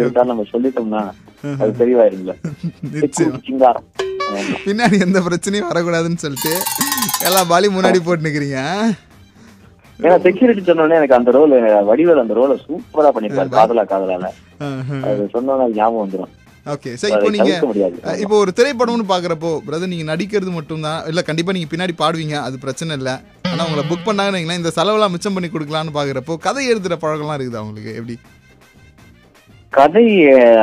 இருந்தாலும் 0.00 0.32
நம்ம 0.32 0.46
சொல்லிட்டோம்னா 0.52 1.02
அது 1.62 1.72
தெளிவாயிருங்களா 1.82 2.36
சிங்காரம். 3.48 3.86
பின்னாடி 4.64 4.96
எந்த 5.06 5.18
பிரச்சனையும் 5.26 5.68
வரக்கூடாதுன்னு 5.70 6.22
சொல்லிட்டு 6.24 6.54
எல்லா 7.28 7.42
பாலையும் 7.52 7.76
முன்னாடி 7.76 8.00
போட்டு 8.04 8.26
நிக்கிறீங்க 8.26 8.60
ஏன்னா 9.98 10.16
செக்யூரிட்டி 10.24 10.62
சொன்னோடனே 10.64 10.98
எனக்கு 10.98 11.16
அந்த 11.16 11.30
ரோல் 11.36 11.54
வடிவேல் 11.88 12.22
அந்த 12.22 12.34
ரோலை 12.36 12.56
சூப்பரா 12.64 13.10
பண்ணிருப்பாரு 13.14 13.50
காதலா 13.54 13.84
காதலால. 13.86 14.26
அது 15.08 15.22
சொன்னோன்னா 15.32 15.66
ஞாபகம் 15.74 16.02
வந்துடும் 16.02 16.34
ஓகே 16.66 16.90
சரி 17.00 17.12
இப்போ 17.16 17.30
நீங்க 17.34 17.52
இப்போ 18.22 18.36
ஒரு 18.38 18.52
திரைப்படம்னு 18.56 19.06
பாக்குறப்போ 19.10 19.50
பிரதர் 19.66 19.92
நீங்க 19.92 20.06
நடிக்கிறது 20.10 20.50
மட்டும்தான் 20.56 21.00
இல்ல 21.10 21.20
கண்டிப்பா 21.28 21.54
நீங்க 21.56 21.70
பின்னாடி 21.70 21.94
பாடுவீங்க 22.00 22.36
அது 22.42 22.56
பிரச்சனை 22.64 22.96
இல்ல. 22.98 23.10
ஆனா 23.50 23.66
உங்களை 23.66 23.84
புக் 23.86 24.06
பண்ணாங்கன்னு 24.08 24.58
இந்த 24.60 24.72
செலவெல்லாம் 24.76 25.14
மிச்சம் 25.14 25.36
பண்ணி 25.36 25.48
கொடுக்கலாம்னு 25.50 25.96
பாக்குறப்போ 25.96 26.34
கதை 26.46 26.64
எழுதுற 26.70 26.96
பழக்கம்லாம் 26.98 27.38
இருக்குது 27.38 27.62
உங்களுக்கு? 27.62 27.92
எப்படி? 28.00 28.16
கதை 29.72 30.04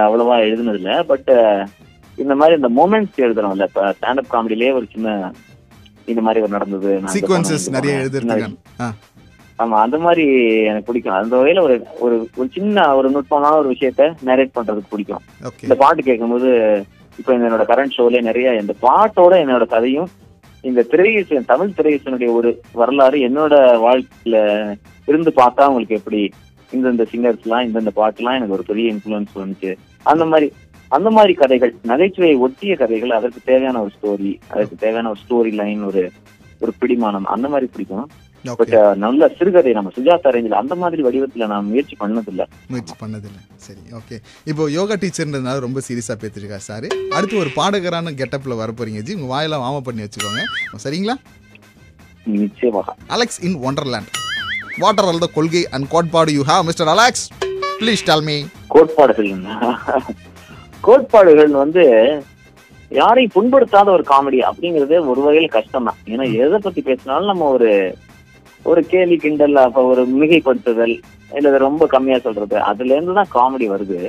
அவ்வளவா 0.04 0.36
எழுதுனது 0.46 0.80
இல்ல 0.80 0.94
பட் 1.10 1.30
இந்த 2.18 2.34
மாதிரி 2.40 2.56
இந்த 2.58 2.70
மூமெண்ட்ஸ் 2.76 3.20
எழுதுறோம்ல 3.26 3.68
இப்ப 3.70 3.90
ஸ்டாண்டப் 3.96 4.32
காமெடிலேயே 4.32 4.72
ஒரு 4.78 4.88
சின்ன 4.94 5.10
இந்த 6.08 6.22
மாதிரி 6.22 6.42
ஒரு 6.42 6.54
நடந்தது 6.56 6.90
சீக்வன்சஸ் 7.14 7.68
நிறைய 7.76 7.94
ஆ. 8.80 8.88
ஆமா 9.60 9.78
அந்த 9.82 9.98
மாதிரி 9.98 10.24
எனக்கு 10.70 10.88
பிடிக்கும். 10.88 11.14
அந்த 11.14 11.36
வகையில 11.38 11.62
ஒரு 11.62 11.76
ஒரு 12.00 12.16
ஒரு 12.38 12.50
சின்ன 12.54 12.96
ஒரு 12.96 13.10
நுட்பமான 13.10 13.58
ஒரு 13.58 13.70
விஷயத்த 13.74 14.16
நரேட் 14.26 14.56
பண்றதுக்கு 14.56 14.90
பிடிக்கும். 14.90 15.24
இந்த 15.64 15.76
பாட்டு 15.76 16.04
கேட்கும்போது 16.04 16.50
இப்ப 17.20 17.34
இந்த 17.34 17.48
என்னோட 17.50 17.66
கரண்ட் 17.72 17.96
ஷோல 17.98 18.22
நிறைய 18.22 18.54
இந்த 18.62 18.74
பாட்டோட 18.82 19.34
என்னோட 19.44 19.66
கதையும் 19.66 20.10
இந்த 20.64 20.82
திரையீசன் 20.92 21.46
தமிழ் 21.46 21.76
திரையீசனுடைய 21.78 22.30
ஒரு 22.32 22.50
வரலாறு 22.74 23.18
என்னோட 23.28 23.54
வாழ்க்கையில 23.86 24.38
இருந்து 25.08 25.32
பார்த்தா 25.36 25.68
உங்களுக்கு 25.68 25.96
எப்படி 25.96 26.22
இந்தந்த 26.72 27.04
சிங்கர்ஸ் 27.12 27.44
எல்லாம் 27.44 27.66
இந்தந்த 27.68 27.92
பாட்டுலாம் 27.96 28.38
எனக்கு 28.38 28.54
ஒரு 28.54 28.64
பெரிய 28.64 28.94
இன்ஃபுளுன்ஸ் 28.94 29.34
வந்துச்சு. 29.36 29.72
அந்த 30.04 30.26
மாதிரி 30.26 30.48
அந்த 30.92 31.10
மாதிரி 31.10 31.34
கதைகள் 31.34 31.74
நகைச்சுவையை 31.88 32.38
ஒட்டிய 32.38 32.76
கதைகள் 32.76 33.10
அதற்கு 33.10 33.40
தேவையான 33.46 33.82
ஒரு 33.82 33.92
ஸ்டோரி 33.96 34.32
அதற்கு 34.50 34.76
தேவையான 34.76 35.10
ஒரு 35.10 35.20
ஸ்டோரி 35.24 35.52
லைன் 35.54 35.84
ஒரு 35.84 36.04
ஒரு 36.62 36.72
பிடிமானம் 36.82 37.28
அந்த 37.34 37.48
மாதிரி 37.50 37.68
பிடிக்கும். 37.72 38.06
பட் 38.60 38.74
நல்ல 39.04 39.28
சிறுகதை 39.38 39.72
நம்ம 39.78 39.92
சுஜாதா 39.98 40.32
ரேஞ்சில் 40.36 40.58
அந்த 40.62 40.74
மாதிரி 40.82 41.02
வடிவத்துல 41.08 41.48
நான் 41.52 41.70
முயற்சி 41.70 41.96
பண்ணதில்ல. 42.02 42.44
முயற்சி 42.72 42.96
பண்ணதில்லை. 43.02 43.42
சரி 43.66 43.82
ஓகே 44.00 44.18
இப்போ 44.52 44.64
யோகா 44.78 44.96
டீச்சர்ன்றதுனால 45.04 45.64
ரொம்ப 45.66 45.82
சீரியஸாக 45.88 46.18
பேத்திருக்கா 46.24 46.60
சார் 46.68 46.88
அடுத்து 47.18 47.42
ஒரு 47.44 47.52
பாடகரான 47.60 48.14
கெட்டப்பில் 48.22 48.60
வர 48.62 48.72
போறீங்க 48.80 49.02
ஜி. 49.08 49.16
உங்கள் 49.18 49.34
வாயெல்லாம் 49.34 49.64
வாம 49.66 49.82
பண்ணி 49.88 50.06
வச்சுக்கோங்க. 50.06 50.44
சரிங்களா? 50.86 51.16
நிச்சயமாக. 52.42 52.96
Alex 53.16 53.42
in 53.48 53.58
Wonderland 53.70 54.12
what 54.84 55.00
are 55.02 55.10
all 55.10 55.24
the 55.26 55.30
கொள்கை 55.38 55.64
அண்ட் 55.76 55.88
கோட்பாடு 55.96 56.32
you 56.38 56.46
have 56.52 56.64
mister 56.70 56.92
Alex 56.94 57.26
please 57.82 58.06
tell 58.10 58.26
me 58.30 58.38
கோட்பாடுகள் 58.76 59.30
கோட்பாடுகள் 60.88 61.54
வந்து 61.64 61.84
யாரையும் 62.92 63.34
புண்படுத்தாத 63.36 63.88
ஒரு 63.98 64.04
காமெடி 64.10 64.40
அப்படிங்கறதே 64.50 64.98
ஒரு 65.12 65.22
வகையில 65.26 65.48
கஷ்டம் 65.56 65.88
தான் 65.90 66.00
ஏன்னா 66.14 66.26
எதை 66.44 66.58
பத்தி 66.66 66.82
பேசினாலும் 66.90 67.32
நம்ம 67.32 67.48
ஒரு 67.56 67.70
ஒரு 68.72 68.82
கேலி 68.92 69.16
கிண்டல் 69.24 69.58
அப்ப 69.66 69.82
ஒரு 69.92 70.02
மிகைப்படுத்துதல் 70.20 70.96
இல்ல 71.38 71.50
இதை 71.52 71.60
ரொம்ப 71.66 71.84
கம்மியா 71.94 72.18
சொல்றது 72.26 72.56
அதுல 72.70 72.94
இருந்து 72.96 73.18
தான் 73.20 73.32
காமெடி 73.36 73.66
வருது. 73.72 74.00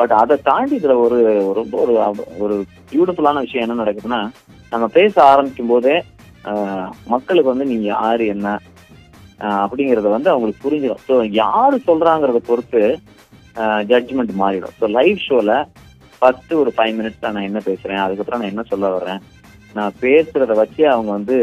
பட் 0.00 0.14
அதை 0.20 0.36
தாண்டி 0.48 0.74
இதுல 0.80 0.96
ஒரு 1.04 1.18
ரொம்ப 1.58 1.74
ஒரு 1.84 1.94
ஒரு 2.44 2.56
பியூட்டிஃபுல்லான 2.90 3.42
விஷயம் 3.46 3.64
என்ன 3.66 3.78
நடக்குதுன்னா 3.82 4.20
நம்ம 4.72 4.86
பேச 4.98 5.14
ஆரம்பிக்கும் 5.32 5.72
போதே 5.72 5.96
மக்களுக்கு 7.14 7.52
வந்து 7.52 7.70
நீங்க 7.72 7.86
யாரு 7.96 8.26
என்ன 8.34 8.48
அப்படிங்கறத 9.64 10.08
வந்து 10.14 10.32
அவங்களுக்கு 10.32 10.64
புரிஞ்சிடும். 10.66 11.02
ஸோ 11.08 11.14
யாரு 11.42 11.76
சொல்றாங்கிறத 11.88 12.40
பொறுத்து 12.50 12.82
ஜட்ஜ்மெண்ட் 13.90 14.32
மாறிடும். 14.42 14.74
ஸோ 14.80 14.86
லைவ் 14.98 15.24
ஷோல 15.26 15.52
ஃபர்ஸ்ட் 16.22 16.52
ஒரு 16.62 16.70
ஃபைவ் 16.76 16.94
மினிட்ஸ் 16.98 17.26
நான் 17.36 17.48
என்ன 17.50 17.60
பேசுறேன் 17.68 18.02
அதுக்கப்புறம் 18.04 18.40
நான் 18.40 18.52
என்ன 18.52 18.64
சொல்ல 18.72 18.88
வர்றேன் 18.96 19.20
நான் 19.76 19.98
பேசுறத 20.04 20.52
வச்சு 20.62 20.82
அவங்க 20.94 21.10
வந்து 21.18 21.36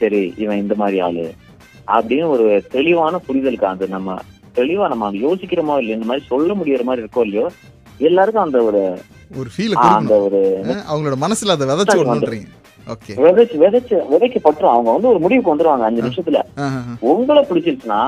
சரி 0.00 0.22
இவன் 0.36 0.56
இந்த 0.56 0.74
மாதிரி 0.74 0.98
ஆளு. 1.00 1.26
அப்படின்னு 1.88 2.26
ஒரு 2.28 2.46
தெளிவான 2.70 3.20
புரிதலுக்கு 3.26 3.66
அந்த 3.66 3.86
நம்ம 3.86 4.16
தெளிவா 4.54 4.86
நம்ம 4.88 5.10
யோசிக்கிறோமோ 5.24 5.74
இல்லையோ 5.78 5.96
இந்த 5.96 6.06
மாதிரி 6.06 6.24
சொல்ல 6.26 6.54
முடியற 6.54 6.84
மாதிரி 6.84 7.04
இருக்கோ 7.04 7.24
இல்லையோ 7.24 7.46
எல்லாருக்கும் 8.00 8.46
அந்த 8.46 8.58
ஒரு 8.64 8.80
ஒரு 9.36 9.50
ஃபீலை 9.54 9.76
அந்த 9.92 10.14
ஒரு 10.18 10.40
அவங்களோட 10.88 11.16
மனசுல 11.24 11.54
அதை 11.56 11.66
விதைச்சு 11.70 11.98
ஓகே 12.86 13.14
விதைச்சு 13.24 13.56
விதைச்சு 13.58 13.96
விதைக்கு 14.10 14.38
பட்டுரும் 14.40 14.74
அவங்க 14.74 14.90
வந்து 14.92 15.08
ஒரு 15.08 15.18
முடிவுக்கு 15.18 15.52
வந்துருவாங்க 15.52 15.86
அஞ்சு 15.86 16.02
நிமிஷத்துல. 16.02 16.38
உங்களை 17.10 17.42
பிடிச்சிருச்சுன்னா 17.42 18.00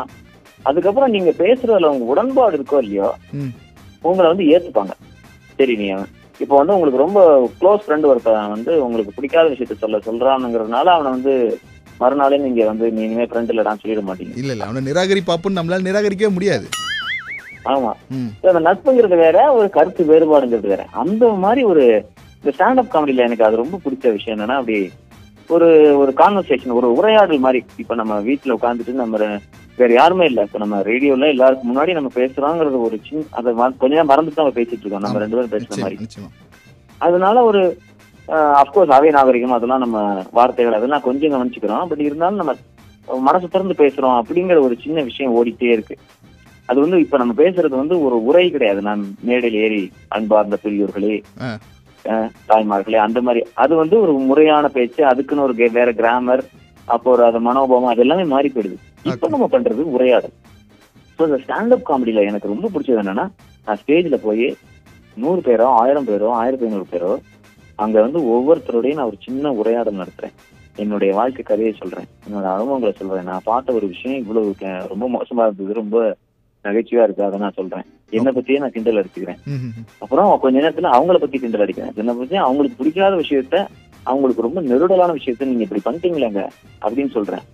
அதுக்கப்புறம் 0.61 1.11
நீங்க 1.11 1.31
பேசுறதுல 1.39 1.91
உங்க 1.93 2.05
உடன்பாடு 2.05 2.57
இருக்கோ 2.59 2.79
இல்லையோ. 2.83 3.09
உங்களை 4.03 4.27
வந்து 4.29 4.47
ஏத்துப்பாங்க. 4.53 4.93
சரி 5.59 5.75
நீ 5.77 5.87
இப்போ 6.41 6.55
வந்து 6.57 6.75
உங்களுக்கு 6.75 7.05
ரொம்ப 7.05 7.21
க்ளோஸ் 7.61 7.83
ஃப்ரெண்ட் 7.85 8.07
ஒருத்தன் 8.07 8.55
வந்து 8.55 8.73
உங்களுக்கு 8.85 9.13
பிடிக்காத 9.17 9.47
விஷயத்த 9.49 9.77
சொல்ல 9.79 9.97
சொல்றானுங்கிறதுனால 10.07 10.87
அவனை 10.87 11.11
வந்து 11.11 11.35
மறுநாளே 12.01 12.37
நீங்க 12.39 12.65
வந்து 12.65 12.87
நீ 12.91 13.01
இனிமே 13.03 13.25
ஃப்ரெண்ட் 13.25 13.53
இல்லடான்னு 13.53 13.83
சொல்லிட 13.83 14.03
மாட்டீங்க. 14.09 14.35
இல்ல 14.37 14.53
இல்ல. 14.53 14.65
அவனை 14.65 14.83
நிராகரிப்பாப்புன்னு 14.91 15.59
நம்மளால 15.59 15.87
நிராகரிக்கவே 15.89 16.33
முடியாது. 16.33 16.67
ஆமா. 17.65 17.91
அந்த 18.45 18.61
நட்புங்கிறது 18.69 19.17
வேற 19.17 19.39
ஒரு 19.53 19.71
கருத்து 19.71 20.05
வேறுபாடுங்கிறது 20.05 20.69
வேற. 20.69 20.83
அந்த 21.03 21.29
மாதிரி 21.45 21.63
ஒரு 21.65 21.85
இந்த 22.39 22.53
ஸ்டாண்டப் 22.57 22.93
காமெடியில 22.93 23.27
எனக்கு 23.29 23.45
அது 23.45 23.63
ரொம்ப 23.63 23.81
பிடிச்ச 23.85 24.13
விஷயம் 24.13 24.37
என்னன்னா 24.37 24.59
அப்படி 24.61 24.79
ஒரு 25.49 25.69
ஒரு 25.99 26.13
கான்வர்சேஷன் 26.17 26.79
ஒரு 26.81 26.89
உரையாடல் 26.95 27.45
மாதிரி. 27.47 27.61
இப்ப 27.77 27.95
நம்ம 27.95 28.21
வீட்டுல 28.21 28.57
உட்காந்துட்டு 28.59 29.01
நம்ம 29.03 29.19
வேற 29.79 29.91
யாருமே 29.93 30.25
இல்ல. 30.27 30.41
இப்ப 30.43 30.59
நம்ம 30.59 30.81
ரேடியோல 30.83 31.29
எல்லாருக்கும் 31.29 31.71
முன்னாடி 31.71 31.93
நம்ம 31.93 32.11
பேசுறோங்கிறது 32.15 32.79
ஒரு 32.87 32.97
சின்ன 33.09 33.25
அதை 33.31 33.51
கொஞ்ச 33.55 33.93
நேரம் 33.95 34.11
மறந்துட்டு 34.13 34.43
நம்ம 34.43 34.57
பேசிட்டு 34.61 34.85
இருக்கோம். 34.85 35.05
நம்ம 35.07 35.23
ரெண்டு 35.25 35.37
பேரும் 35.37 35.55
பேசுற 35.57 35.81
மாதிரி. 35.81 35.99
அதனால 37.01 37.43
ஒரு 37.43 37.61
அப்கோர்ஸ் 38.61 38.95
அவை 38.97 39.11
நாகரிகம் 39.17 39.57
அதெல்லாம் 39.57 39.83
நம்ம 39.85 39.99
வார்த்தைகள் 40.39 40.79
அதெல்லாம் 40.79 41.07
கொஞ்சம் 41.07 41.33
கவனிச்சுக்கிறோம். 41.35 41.87
பட் 41.91 42.03
இருந்தாலும் 42.07 42.41
நம்ம 42.43 42.55
மனசு 43.27 43.47
திறந்து 43.49 43.75
பேசுறோம் 43.75 44.19
அப்படிங்கிற 44.21 44.59
ஒரு 44.67 44.75
சின்ன 44.85 44.99
விஷயம் 45.09 45.35
ஓடிட்டே 45.39 45.71
இருக்கு. 45.75 45.95
அது 46.69 46.79
வந்து 46.85 46.99
இப்ப 47.05 47.19
நம்ம 47.19 47.33
பேசுறது 47.43 47.75
வந்து 47.83 47.97
ஒரு 48.07 48.17
உரை 48.29 48.45
கிடையாது. 48.51 48.81
நான் 48.89 49.01
மேடையில் 49.29 49.59
ஏறி 49.65 49.81
அன்பார்ந்த 50.17 50.59
பெரியோர்களே 50.65 51.15
தாய்மார்களே 52.51 52.99
அந்த 53.07 53.19
மாதிரி. 53.27 53.41
அது 53.63 53.73
வந்து 53.81 53.97
ஒரு 54.05 54.13
முறையான 54.29 54.69
பேச்சு 54.77 55.03
அதுக்குன்னு 55.11 55.47
ஒரு 55.47 55.55
வேற 55.79 55.91
கிராமர் 56.01 56.43
அப்போ 56.89 57.09
ஒரு 57.15 57.23
அது 57.27 57.41
மனோபாவம் 57.49 57.91
அது 57.91 58.03
எல்லாமே 58.05 58.25
மாறி 58.33 58.49
போயிடுது 58.49 58.77
இப்ப. 59.05 59.29
நம்ம 59.35 59.49
பண்றது 59.53 59.83
உரையாடல். 59.97 60.35
ஸோ 61.19 61.27
இந்த 61.29 61.39
ஸ்டாண்டப் 61.45 61.87
காமெடியில 61.89 62.25
எனக்கு 62.31 62.53
ரொம்ப 62.53 62.69
பிடிச்சது 62.73 63.03
என்னன்னா 63.03 63.27
நான் 63.67 63.81
ஸ்டேஜ்ல 63.83 64.17
போய் 64.25 64.47
நூறு 65.17 65.41
பேரோ 65.47 65.67
ஆயிரம் 65.83 66.09
பேரோ 66.09 66.29
ஆயிரத்தி 66.41 66.67
ஐநூறு 66.67 66.87
பேரோ 66.93 67.11
அங்க 67.85 67.97
வந்து 68.07 68.21
ஒவ்வொருத்தரோடையும் 68.33 68.99
நான் 68.99 69.11
ஒரு 69.11 69.19
சின்ன 69.27 69.53
உரையாடல் 69.61 70.01
நடத்துறேன். 70.01 70.35
என்னுடைய 70.83 71.11
வாழ்க்கை 71.19 71.43
கதையை 71.45 71.73
சொல்றேன். 71.79 72.09
என்னோட 72.27 72.47
அனுபவங்களை 72.55 72.93
சொல்றேன். 72.99 73.29
நான் 73.31 73.47
பார்த்த 73.51 73.77
ஒரு 73.79 73.87
விஷயம் 73.95 74.21
இவ்வளவு 74.23 74.55
ரொம்ப 74.93 75.07
மோசமா 75.15 75.45
இருந்தது. 75.47 75.81
ரொம்ப 75.83 75.97
நகைச்சுவையா 76.65 77.05
இருக்கு 77.07 77.27
அதை 77.27 77.37
நான் 77.43 77.59
சொல்றேன். 77.59 77.87
என்னை 78.17 78.31
பத்தியே 78.37 78.63
நான் 78.63 78.75
கிண்டல் 78.75 79.01
அடிச்சுக்கிறேன். 79.01 79.41
அப்புறம் 80.03 80.33
கொஞ்ச 80.43 80.57
நேரத்துல 80.65 80.91
அவங்கள 80.97 81.19
பத்தி 81.23 81.39
கிண்டல் 81.45 81.65
அடிக்கிறேன். 81.67 81.95
என்னை 82.01 82.15
பத்தி 82.19 82.37
அவங்களுக்கு 82.47 82.81
பிடிக்காத 82.81 83.15
விஷயத்த 83.23 83.65
அவங்களுக்கு 84.11 84.45
ரொம்ப 84.47 84.61
நெருடலான 84.69 85.15
விஷயத்த 85.19 85.49
நீங்க 85.49 85.65
இப்படி 85.67 85.83
பண்ணிட்டீங்களேங்க 85.87 86.43
அப்படின்னு 86.85 87.13
சொல்றேன். 87.17 87.45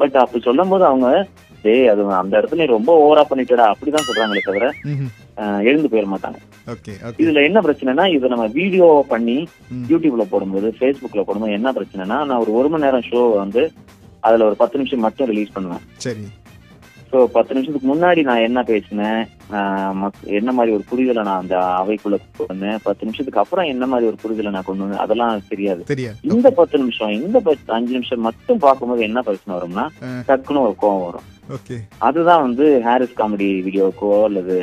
பட் 0.00 0.16
அப்படி 0.22 0.42
சொல்லும் 0.46 0.72
போது 0.72 0.84
அவங்க 0.90 1.08
டேய் 1.64 1.90
அது 1.90 2.04
அந்த 2.20 2.34
இடத்துல 2.40 2.60
நீ 2.60 2.66
ரொம்ப 2.76 2.92
ஓவரா 3.02 3.24
பண்ணிட்டடா. 3.30 3.66
அப்படிதான் 3.72 4.08
சொல்றாங்களே 4.08 4.46
தவிர 4.46 4.72
எழுந்து 5.68 5.90
போயிட 5.92 6.08
மாட்டாங்க. 6.12 6.38
இதுல 7.22 7.42
என்ன 7.48 7.60
பிரச்சனைனா 7.66 8.04
இதை 8.16 8.26
நம்ம 8.32 8.46
வீடியோ 8.58 8.88
பண்ணி. 9.14 9.38
யூடியூப்ல 9.92 10.26
போடும்போது 10.34 10.68
ஃபேஸ்புக்ல 10.78 11.24
போடும்போது 11.24 11.56
என்ன 11.58 11.72
பிரச்சனைனா 11.78 12.18
நான் 12.28 12.42
ஒரு 12.44 12.52
ஒரு 12.60 12.70
மணி 12.74 12.86
நேரம் 12.86 13.08
ஷோ 13.10 13.22
வந்து 13.42 13.64
அதுல 14.28 14.46
ஒரு 14.50 14.56
பத்து 14.60 14.78
நிமிஷம் 14.80 15.04
மட்டும் 15.06 15.30
ரிலீஸ் 15.32 15.56
பண்ணுவேன். 15.56 15.84
சரி. 16.06 16.24
ஸோ 17.10 17.18
பத்து 17.34 17.54
நிமிஷத்துக்கு 17.54 17.88
முன்னாடி 17.90 18.20
நான் 18.28 18.44
என்ன 18.48 18.60
பேசினேன் 18.68 19.22
என்ன 20.38 20.50
மாதிரி 20.56 20.74
ஒரு 20.76 20.84
புரிதலை 20.90 21.22
நான் 21.28 21.42
அந்த 21.42 21.56
அவைக்குள்ள 21.80 22.16
கொண்டு 22.20 22.46
வந்தேன் 22.50 22.78
பத்து 22.86 23.06
நிமிஷத்துக்கு 23.06 23.42
அப்புறம் 23.42 23.70
என்ன 23.72 23.86
மாதிரி 23.90 24.08
ஒரு 24.10 24.18
புரிதலை 24.22 24.50
நான் 24.54 24.66
கொண்டு 24.68 24.84
வந்தேன் 24.84 25.02
அதெல்லாம் 25.04 25.42
தெரியாது. 25.50 25.82
இந்த 26.30 26.50
பத்து 26.60 26.80
நிமிஷம் 26.82 27.12
இந்த 27.18 27.40
பத்து 27.48 27.74
அஞ்சு 27.78 27.92
நிமிஷம் 27.96 28.26
மட்டும் 28.28 28.62
பார்க்கும்போது 28.66 29.02
என்ன 29.08 29.22
பிரச்சனை 29.28 29.56
வரும்னா. 29.56 29.84
டக்குன்னு 30.30 30.64
ஒரு 30.68 30.76
கோவம் 30.84 31.04
வரும். 31.08 31.28
அதுதான் 32.08 32.44
வந்து 32.46 32.66
ஹாரிஸ் 32.86 33.18
காமெடி 33.20 33.50
வீடியோக்கோ 33.66 34.12
அல்லது 34.28 34.56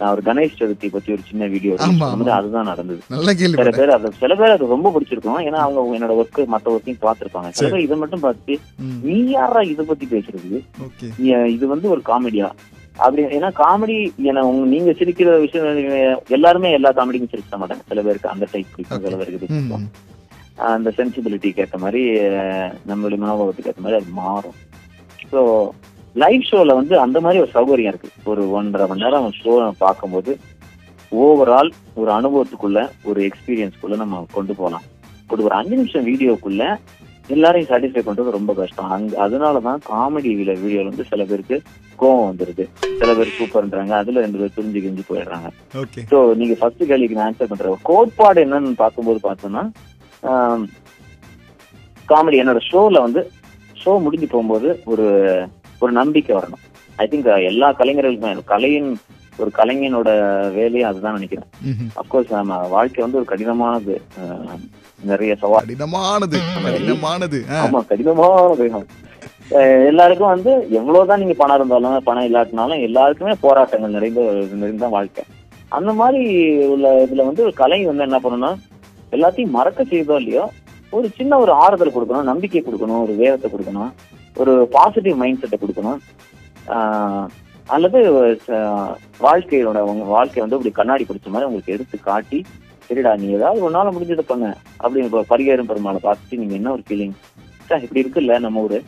நான் 0.00 0.10
ஒரு 0.10 0.22
கணேஷ் 0.22 0.58
சதுர்த்தி 0.58 0.88
பத்தி 0.90 1.10
ஒரு 1.12 1.22
சின்ன 1.28 1.44
வீடியோ 1.52 1.74
ஆமா. 1.84 2.06
அதுதான் 2.36 2.68
நடந்தது. 2.70 3.00
சில 3.54 3.54
பேர் 3.78 3.92
அது 3.96 4.08
சில 4.20 4.34
பேர் 4.40 4.54
அது 4.54 4.72
ரொம்ப 4.72 4.90
பிடிச்சிருக்கும். 4.94 5.40
ஏன்னா 5.46 5.60
அவங்க 5.64 5.96
என்னோட 5.98 6.14
ஒர்க் 6.20 6.40
மத்த 6.54 6.72
ஒர்க்கையும் 6.74 7.04
பார்த்திருப்பாங்க. 7.04 7.50
சில. 7.52 7.68
பேர் 7.68 7.86
இதை 7.86 7.98
மட்டும் 8.02 8.24
பார்த்துட்டு 8.24 8.56
நீ 9.06 9.18
யாரா 9.32 9.62
இதை 9.72 9.84
பத்தி 9.86 10.08
பேசுறது? 10.14 10.58
இது 11.56 11.66
வந்து 11.74 11.88
ஒரு 11.94 12.02
காமெடியா 12.10 12.48
அப்படி 12.96 13.22
ஏன்னா 13.36 13.48
காமெடி 13.58 13.96
ஏன்னா 14.28 14.42
நீங்க 14.70 14.90
சிரிக்கிற 15.00 15.32
விஷயம் 15.40 15.80
எல்லாருமே 16.36 16.68
எல்லா 16.72 16.92
காமெடிக்கும் 16.98 17.32
சிரிக்க 17.32 17.58
மாட்டாங்க. 17.62 17.84
சில 17.90 18.02
பேருக்கு 18.02 18.32
அந்த 18.34 18.46
டைப் 18.52 18.70
பிடிக்கும் 18.72 19.04
சில 19.06 19.16
பேருக்கு 19.16 19.40
பிடிக்கும். 19.44 19.86
அந்த 20.70 20.90
சென்சிபிலிட்டிக்கு 20.98 21.62
ஏற்ற 21.64 21.78
மாதிரி 21.78 22.02
நம்மளுடைய 22.90 23.18
மனோபாவத்துக்கு 23.24 23.70
ஏற்ற 23.72 23.84
மாதிரி 23.84 24.00
அது 24.00 24.16
மாறும். 24.20 24.56
ஸோ 25.32 25.40
லைவ் 26.22 26.44
ஷோல 26.50 26.74
வந்து 26.80 26.94
அந்த 27.04 27.18
மாதிரி 27.24 27.38
ஒரு 27.44 27.50
சௌகரியம் 27.54 27.92
இருக்கு. 27.92 28.10
ஒரு 28.32 28.42
ஒன்றரை 28.58 28.84
மணி 28.90 29.04
நேரம் 29.04 29.32
ஷோ 29.40 29.54
பார்க்கும்போது 29.84 30.32
ஓவரால் 31.24 31.70
ஒரு 32.00 32.10
அனுபவத்துக்குள்ள 32.18 32.78
ஒரு 33.08 33.20
எக்ஸ்பீரியன்ஸ்க்குள்ள 33.28 33.96
நம்ம 34.02 34.22
கொண்டு 34.36 34.54
போகலாம் 34.60 34.86
ஒரு 35.32 35.40
ஒரு 35.46 35.54
அஞ்சு 35.58 35.74
நிமிஷம் 35.80 36.06
வீடியோக்குள்ள 36.10 36.62
எல்லாரையும் 37.34 37.68
சாட்டிஸ்ஃபை 37.70 38.02
பண்றது 38.06 38.36
ரொம்ப 38.36 38.52
கஷ்டம். 38.58 38.90
அங்க 38.96 39.14
அதனாலதான் 39.24 39.80
காமெடி 39.90 40.32
வீடியோல 40.64 40.88
வந்து 40.90 41.06
சில 41.10 41.22
பேருக்கு 41.30 41.56
கோவம் 42.00 42.28
வந்துருது. 42.28 42.64
சில 43.00 43.10
பேர் 43.18 43.36
சூப்பர்ன்றாங்க 43.38 43.94
அதுல 44.00 44.22
ரெண்டு 44.24 44.40
பேர் 44.40 44.54
பிரிஞ்சு 44.56 44.82
கிஞ்சி 44.84 45.04
போயிடுறாங்க. 45.08 45.48
ஸோ 46.10 46.18
நீங்க 46.40 46.56
ஃபர்ஸ்ட் 46.60 46.84
கேள்விக்கு 46.90 47.18
நான் 47.18 47.28
ஆன்சர் 47.30 47.50
பண்றேன். 47.52 47.82
கோட்பாடு 47.90 48.44
என்னன்னு 48.46 48.74
பார்க்கும்போது 48.82 49.20
பார்த்தோம்னா 49.28 49.64
காமெடி 52.12 52.38
என்னோட 52.42 52.60
ஷோல 52.70 53.00
வந்து 53.06 53.22
ஷோ 53.82 53.92
முடிஞ்சு 54.04 54.26
போகும்போது 54.30 54.68
ஒரு 54.92 55.06
ஒரு 55.82 55.92
நம்பிக்கை 56.00 56.32
வரணும். 56.36 56.62
ஐ 57.02 57.06
திங்க் 57.12 57.28
எல்லா 57.50 57.68
கலைஞர்களுக்குமே 57.80 58.32
கலையின் 58.52 58.90
ஒரு 59.40 59.50
கலைஞனோட 59.58 60.10
வேலையை 60.58 60.84
அதுதான் 60.90 61.16
நினைக்கிறேன். 61.18 61.48
அப்கோர்ஸ் 62.00 62.36
நம்ம 62.36 62.60
வாழ்க்கை 62.74 63.00
வந்து 63.04 63.18
ஒரு 63.20 63.28
கடினமானது. 63.32 63.96
நிறைய 65.10 65.32
சவால். 65.42 65.66
கடினமானது 65.66 66.38
கடினமானது 66.66 67.40
ஆமா 67.64 67.80
கடினமானது. 67.90 68.66
எல்லாருக்கும் 69.90 70.32
வந்து 70.34 70.52
எவ்வளவுதான் 70.78 71.20
நீங்க 71.22 71.34
பணம் 71.40 71.56
இருந்தாலும் 71.58 72.06
பணம் 72.06 72.26
இல்லாட்டினாலும் 72.28 72.84
எல்லாருக்குமே 72.86 73.34
போராட்டங்கள் 73.44 73.94
நிறைந்த 73.96 74.22
நிறைந்த 74.62 74.86
வாழ்க்கை. 74.94 75.24
அந்த 75.76 75.90
மாதிரி 76.00 76.24
உள்ள 76.72 76.88
இதுல 77.04 77.26
வந்து 77.28 77.44
ஒரு 77.46 77.54
கலை 77.60 77.78
வந்து 77.90 78.06
என்ன 78.08 78.18
பண்ணணும்னா 78.24 78.52
எல்லாத்தையும் 79.16 79.56
மறக்க 79.58 79.80
செய்தோ 79.92 80.16
இல்லையோ 80.22 80.44
ஒரு 80.96 81.06
சின்ன 81.18 81.38
ஒரு 81.44 81.52
ஆறுதல் 81.64 81.94
கொடுக்கணும் 81.94 82.30
நம்பிக்கை 82.30 82.62
கொடுக்கணும் 82.64 83.02
ஒரு 83.04 83.14
வேகத்தை 83.22 83.48
கொடுக்கணும். 83.52 83.92
ஒரு 84.42 84.52
பாசிட்டிவ் 84.76 85.20
மைண்ட் 85.22 85.42
செட்டை 85.42 85.58
கொடுக்கணும் 85.58 86.00
அல்லது 87.74 88.00
வாழ்க்கையோட 89.26 89.78
உங்க 89.90 90.04
வாழ்க்கை 90.14 90.40
வந்து 90.42 90.56
இப்படி 90.58 90.72
கண்ணாடி 90.78 91.04
பிடிச்ச 91.06 91.30
மாதிரி 91.32 91.48
உங்களுக்கு 91.48 91.74
எடுத்து 91.76 91.96
காட்டி 92.08 92.38
சரிடா 92.88 93.12
நீ 93.20 93.28
ஏதாவது 93.38 93.64
ஒன்னால 93.68 93.92
முடிஞ்சதை 93.94 94.24
பண்ண 94.26 94.48
அப்படின்னு 94.82 95.08
இப்ப 95.10 95.24
பரிகாரம் 95.30 95.70
பெருமாளை 95.70 96.00
பார்த்துட்டு 96.04 96.40
நீங்க 96.42 96.54
என்ன 96.58 96.72
ஒரு 96.76 96.84
ஃபீலிங் 96.88 97.14
இப்படி 97.84 98.02
இருக்குல்ல 98.02 98.34
நம்ம 98.44 98.62
ஊரு. 98.66 98.78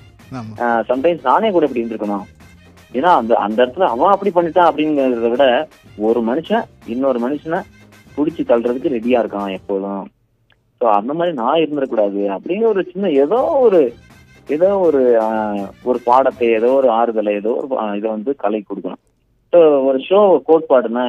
சம்டைம்ஸ் 0.91 1.29
நானே 1.31 1.49
கூட 1.55 1.67
இப்படி 1.67 1.83
இருந்திருக்கணும். 1.83 2.27
ஏன்னா 2.99 3.11
அந்த 3.21 3.33
அந்த 3.47 3.59
இடத்துல 3.63 3.87
அவன் 3.95 4.13
அப்படி 4.15 4.31
பண்ணிட்டான் 4.37 4.69
அப்படிங்கறத 4.71 5.31
விட 5.33 5.47
ஒரு 6.09 6.21
மனுஷன் 6.29 6.67
இன்னொரு 6.93 7.19
மனுஷனை 7.25 7.61
புடிச்சு 8.17 8.43
தள்ளுறதுக்கு 8.51 8.95
ரெடியா 8.97 9.21
இருக்கான் 9.23 9.55
எப்போதும். 9.59 10.05
ஸோ 10.81 10.87
அந்த 10.99 11.13
மாதிரி 11.19 11.35
நான் 11.43 11.63
இருந்துடக்கூடாது 11.65 12.23
அப்படிங்கிற 12.37 12.69
ஒரு 12.75 12.85
சின்ன 12.93 13.11
ஏதோ 13.25 13.41
ஒரு 13.67 13.81
ஏதோ 14.55 14.69
ஒரு 14.87 15.01
ஒரு 15.89 15.99
பாடத்தை 16.09 16.47
ஏதோ 16.59 16.69
ஒரு 16.81 16.89
ஆறுதலை 16.99 17.33
ஏதோ 17.41 17.53
ஒரு 17.61 17.97
இதை 17.99 18.09
வந்து 18.17 18.33
கலை 18.43 18.61
கொடுக்கணும். 18.63 19.03
ஸோ 19.53 19.59
ஒரு 19.89 19.99
ஷோ 20.09 20.21
கோட்பாடுனா 20.49 21.05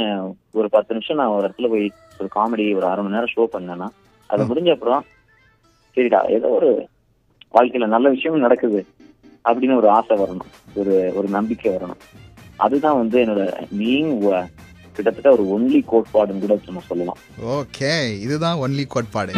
ஒரு 0.59 0.67
பத்து 0.75 0.95
நிமிஷம் 0.95 1.19
நான் 1.19 1.33
ஒரு 1.35 1.43
இடத்துல 1.47 1.69
போய் 1.73 1.85
ஒரு 2.19 2.29
காமெடி 2.35 2.65
ஒரு 2.79 2.85
அரை 2.91 3.01
மணி 3.03 3.15
நேரம் 3.17 3.33
ஷோ 3.35 3.45
பண்ணேன்னா 3.55 3.87
அது. 4.29 4.49
முடிஞ்ச 4.49 4.71
அப்புறம் 4.75 5.03
சரிடா 5.97 6.21
ஏதோ 6.37 6.47
ஒரு 6.59 6.71
வாழ்க்கையில 7.55 7.87
நல்ல 7.95 8.07
விஷயம் 8.15 8.45
நடக்குது 8.45 8.81
அப்படின்னு 9.49 9.79
ஒரு 9.81 9.89
ஆசை 9.97 10.15
வரணும். 10.23 10.51
ஒரு 10.79 10.95
ஒரு 11.19 11.27
நம்பிக்கை 11.37 11.69
வரணும். 11.75 12.01
அதுதான் 12.65 12.99
வந்து 13.01 13.17
என்னோட 13.23 13.43
மீன் 13.79 14.11
கிட்டத்தட்ட 14.95 15.29
ஒரு 15.35 15.43
ஒன்லி 15.55 15.79
கோட்பாடுன்னு 15.91 16.43
கூட 16.45 16.55
நம்ம 16.67 16.81
சொல்லலாம். 16.89 17.19
ஓகே 17.57 17.91
இதுதான் 18.25 18.61
ஒன்லி 18.65 18.85
கோட்பாடு 18.93 19.33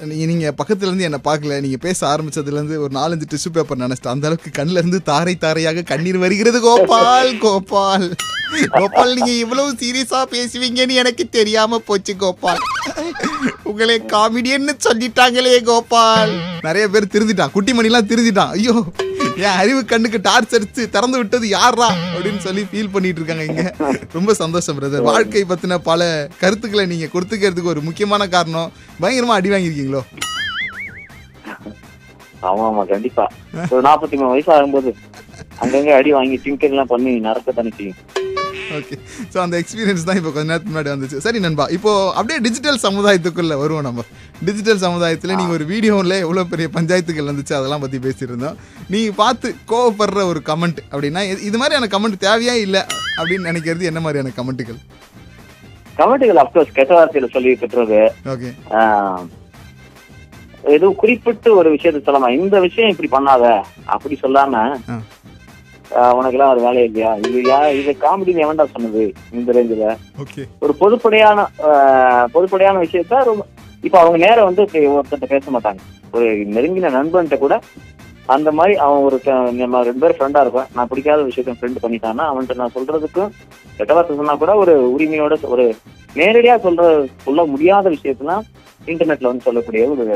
நீங்கள் 0.00 0.26
நீங்க 0.26 0.44
என்னை 0.44 0.52
பக்கத்துல 0.62 0.88
இருந்து 0.88 1.04
என்ன 1.04 1.20
பார்க்கல. 1.24 1.60
நீங்க 1.60 1.76
பேச 1.76 2.00
ஆரம்பித்ததுலேருந்து 2.06 2.76
ஒரு 2.76 2.90
நாலஞ்சு 2.92 3.22
டிஷ்யூ 3.30 3.52
பேப்பர் 3.52 3.78
நினைச்சிட்டேன் 3.78 4.14
அந்த 4.14 4.26
அளவுக்கு 4.26 4.50
கண்ணிலேருந்து 4.58 5.02
தாரை 5.02 5.34
தாரையாக 5.36 5.82
கண்ணீர் 5.82 6.18
வருகிறது 6.18 6.60
கோபால் 6.60 7.38
கோபால். 7.38 8.14
கோபால் 8.70 9.14
நீங்க 9.14 9.30
இவ்வளவு 9.30 9.70
சீரியஸா 9.72 10.20
பேசுவீங்கன்னு 10.30 11.00
எனக்கு 11.02 11.28
தெரியாம 11.28 11.78
போச்சு 11.78 12.16
கோபால். 12.16 12.58
உங்களே 13.62 13.96
காமெடியன்னு 13.98 14.74
சொல்லிட்டாங்களே 14.84 15.62
கோபால். 15.62 16.34
நிறைய 16.62 16.88
பேர் 16.88 17.12
திருந்திட்டான். 17.12 17.54
குட்டிமணிலாம் 17.54 18.08
திருந்திட்டான். 18.10 18.52
ஐயோ. 18.58 18.84
என் 19.40 19.56
அறிவு 19.60 19.80
கண்ணுக்கு 19.84 20.18
டார்ச் 20.26 20.54
அடிச்சு 20.56 20.82
திறந்து 20.92 21.16
விட்டது 21.20 21.46
யாரா 21.50 21.86
அப்படின்னு 22.08 22.40
சொல்லி 22.44 22.62
ஃபீல் 22.68 22.92
பண்ணிட்டு 22.92 23.20
இருக்காங்க 23.20 23.44
இங்க. 23.44 23.62
ரொம்ப 24.14 24.34
சந்தோஷம் 24.40 24.76
பிரதர் 24.78 25.06
வாழ்க்கை 25.08 25.42
பத்தின 25.46 25.78
பல 25.86 26.02
கருத்துக்களை 26.42 26.84
நீங்க 26.86 27.08
கொடுத்துக்கிறதுக்கு 27.14 27.72
ஒரு 27.72 27.82
முக்கியமான 27.86 28.28
காரணம் 28.34 28.70
பயங்கரமா 29.00 29.36
அடி 29.38 29.52
வாங்கியிருக்கீங்களோ? 29.52 30.02
ஆமா 32.42 32.64
ஆமா 32.68 32.82
கண்டிப்பா. 32.88 33.24
ஒரு 33.72 33.82
நாற்பத்தி 33.86 34.16
மூணு 34.16 34.32
வயசு 34.32 34.50
ஆகும்போது 34.54 34.90
அங்கங்க 35.62 35.92
அடி 35.96 36.10
வாங்கி 36.12 36.36
டிங்கர் 36.44 36.72
எல்லாம் 36.72 36.90
பண்ணி 36.90 37.12
நடக்க 37.26 37.52
தானே 37.52 37.72
செய்யும் 37.76 38.00
ஓகே 38.70 38.96
ஸோ 39.32 39.38
அந்த 39.38 39.60
எக்ஸ்பீரியன்ஸ் 39.60 40.04
தான் 40.04 40.16
இப்போ 40.16 40.30
கொஞ்ச 40.30 40.46
நேரத்துக்கு 40.46 40.74
முன்னாடி 40.74 40.92
வந்துச்சு. 40.94 41.16
சரி 41.18 41.40
நண்பா 41.40 41.66
இப்போ 41.70 41.92
அப்படியே 42.12 42.38
டிஜிட்டல் 42.40 42.80
சமுதாயத்துக்குள்ள 42.82 43.54
வருவோம் 43.56 43.82
நம்ம. 43.82 44.04
டிஜிட்டல் 44.44 44.76
சமுதாயத்தில் 44.76 45.34
நீங்கள் 45.34 45.52
ஒரு 45.52 45.64
வீடியோவில் 45.64 46.16
எவ்வளோ 46.18 46.44
பெரிய 46.44 46.68
பஞ்சாயத்துகள் 46.72 47.30
வந்துச்சு 47.30 47.54
அதெல்லாம் 47.54 47.80
பற்றி 47.80 47.98
பேசியிருந்தோம். 47.98 48.56
நீங்கள் 48.88 49.16
பார்த்து 49.16 49.54
கோவப்படுற 49.68 50.22
ஒரு 50.24 50.42
கமெண்ட் 50.46 50.80
அப்படின்னா 50.92 51.22
இது- 51.40 51.56
மாதிரியான 51.56 51.88
கமெண்ட் 51.90 52.22
தேவையா 52.22 52.54
இல்லை 52.58 52.82
அப்படின்னு 53.18 53.48
நினைக்கிறது 53.50 53.82
என்ன 53.82 54.00
மாதிரியான 54.00 54.34
கமெண்ட்டுகள் 54.36 54.80
கமெண்ட்டுகள் 55.96 56.42
அப்கோர்ஸ் 56.42 56.72
கெட்ட 56.72 56.92
வார்த்தையில 56.94 57.30
சொல்லி 57.32 57.50
கட்டுறது 57.54 58.00
ஓகே 58.26 58.50
ஏதோ 60.66 60.94
குறிப்பிட்டு 60.96 61.56
ஒரு 61.56 61.74
விஷயத்த 61.74 62.02
சொல்லலாம். 62.02 62.34
இந்த 62.38 62.60
விஷயம் 62.60 62.90
இப்படி 62.90 63.08
பண்ணாத. 63.08 63.44
அப்படி 63.86 64.18
சொல்லாம 64.22 64.60
உனக்கெல்லாம் 66.18 66.52
ஒரு 66.54 66.60
வேலை 66.66 66.80
இல்லையா? 66.88 67.10
இது 67.26 67.38
யா 67.50 67.58
இது 67.80 67.92
காமெடி 68.04 68.32
எவன்டா 68.44 68.64
சொன்னது? 68.74 69.02
இந்த 69.38 69.52
ரேஞ்சில 69.56 69.88
ஒரு 70.64 70.72
பொதுப்படையான 70.82 71.46
பொதுப்படையான 72.36 72.82
விஷயத்த 72.84 73.22
ரொம்ப 73.30 73.44
இப்ப 73.86 73.96
அவங்க 74.02 74.18
நேரம் 74.26 74.48
வந்து 74.48 74.62
இப்படி 74.66 74.86
ஒருத்தர்ட்ட 74.94 75.28
பேச 75.32 75.50
மாட்டாங்க. 75.54 75.80
ஒரு 76.16 76.26
நெருங்கின 76.54 76.92
நண்பன்கிட்ட 76.98 77.38
கூட 77.42 77.54
அந்த 78.34 78.50
மாதிரி 78.58 78.74
அவன் 78.84 79.04
ஒரு 79.06 79.16
நம்ம 79.60 79.80
ரெண்டு 79.88 80.02
பேரும் 80.02 80.18
ஃப்ரெண்டா 80.18 80.42
இருப்பேன் 80.44 80.70
நான் 80.76 80.90
பிடிக்காத 80.90 81.22
விஷயத்த 81.28 81.56
ஃப்ரெண்ட் 81.58 81.82
பண்ணிட்டான்னா 81.82 82.26
அவன்கிட்ட 82.30 82.60
நான் 82.60 82.74
சொல்றதுக்கும் 82.76 83.32
கெட்ட 83.78 83.92
வார்த்தை 83.94 84.16
சொன்னா 84.20 84.36
கூட 84.42 84.52
ஒரு 84.62 84.74
உரிமையோட 84.94 85.36
ஒரு 85.54 85.64
நேரடியா 86.20 86.54
சொல்ற 86.66 86.84
சொல்ல 87.26 87.44
முடியாத 87.52 87.86
விஷயத்தெல்லாம் 87.96 88.44
இன்டர்நெட்ல 88.92 89.30
வந்து 89.30 89.46
சொல்லக்கூடிய 89.48 89.84
ஒரு 89.94 90.06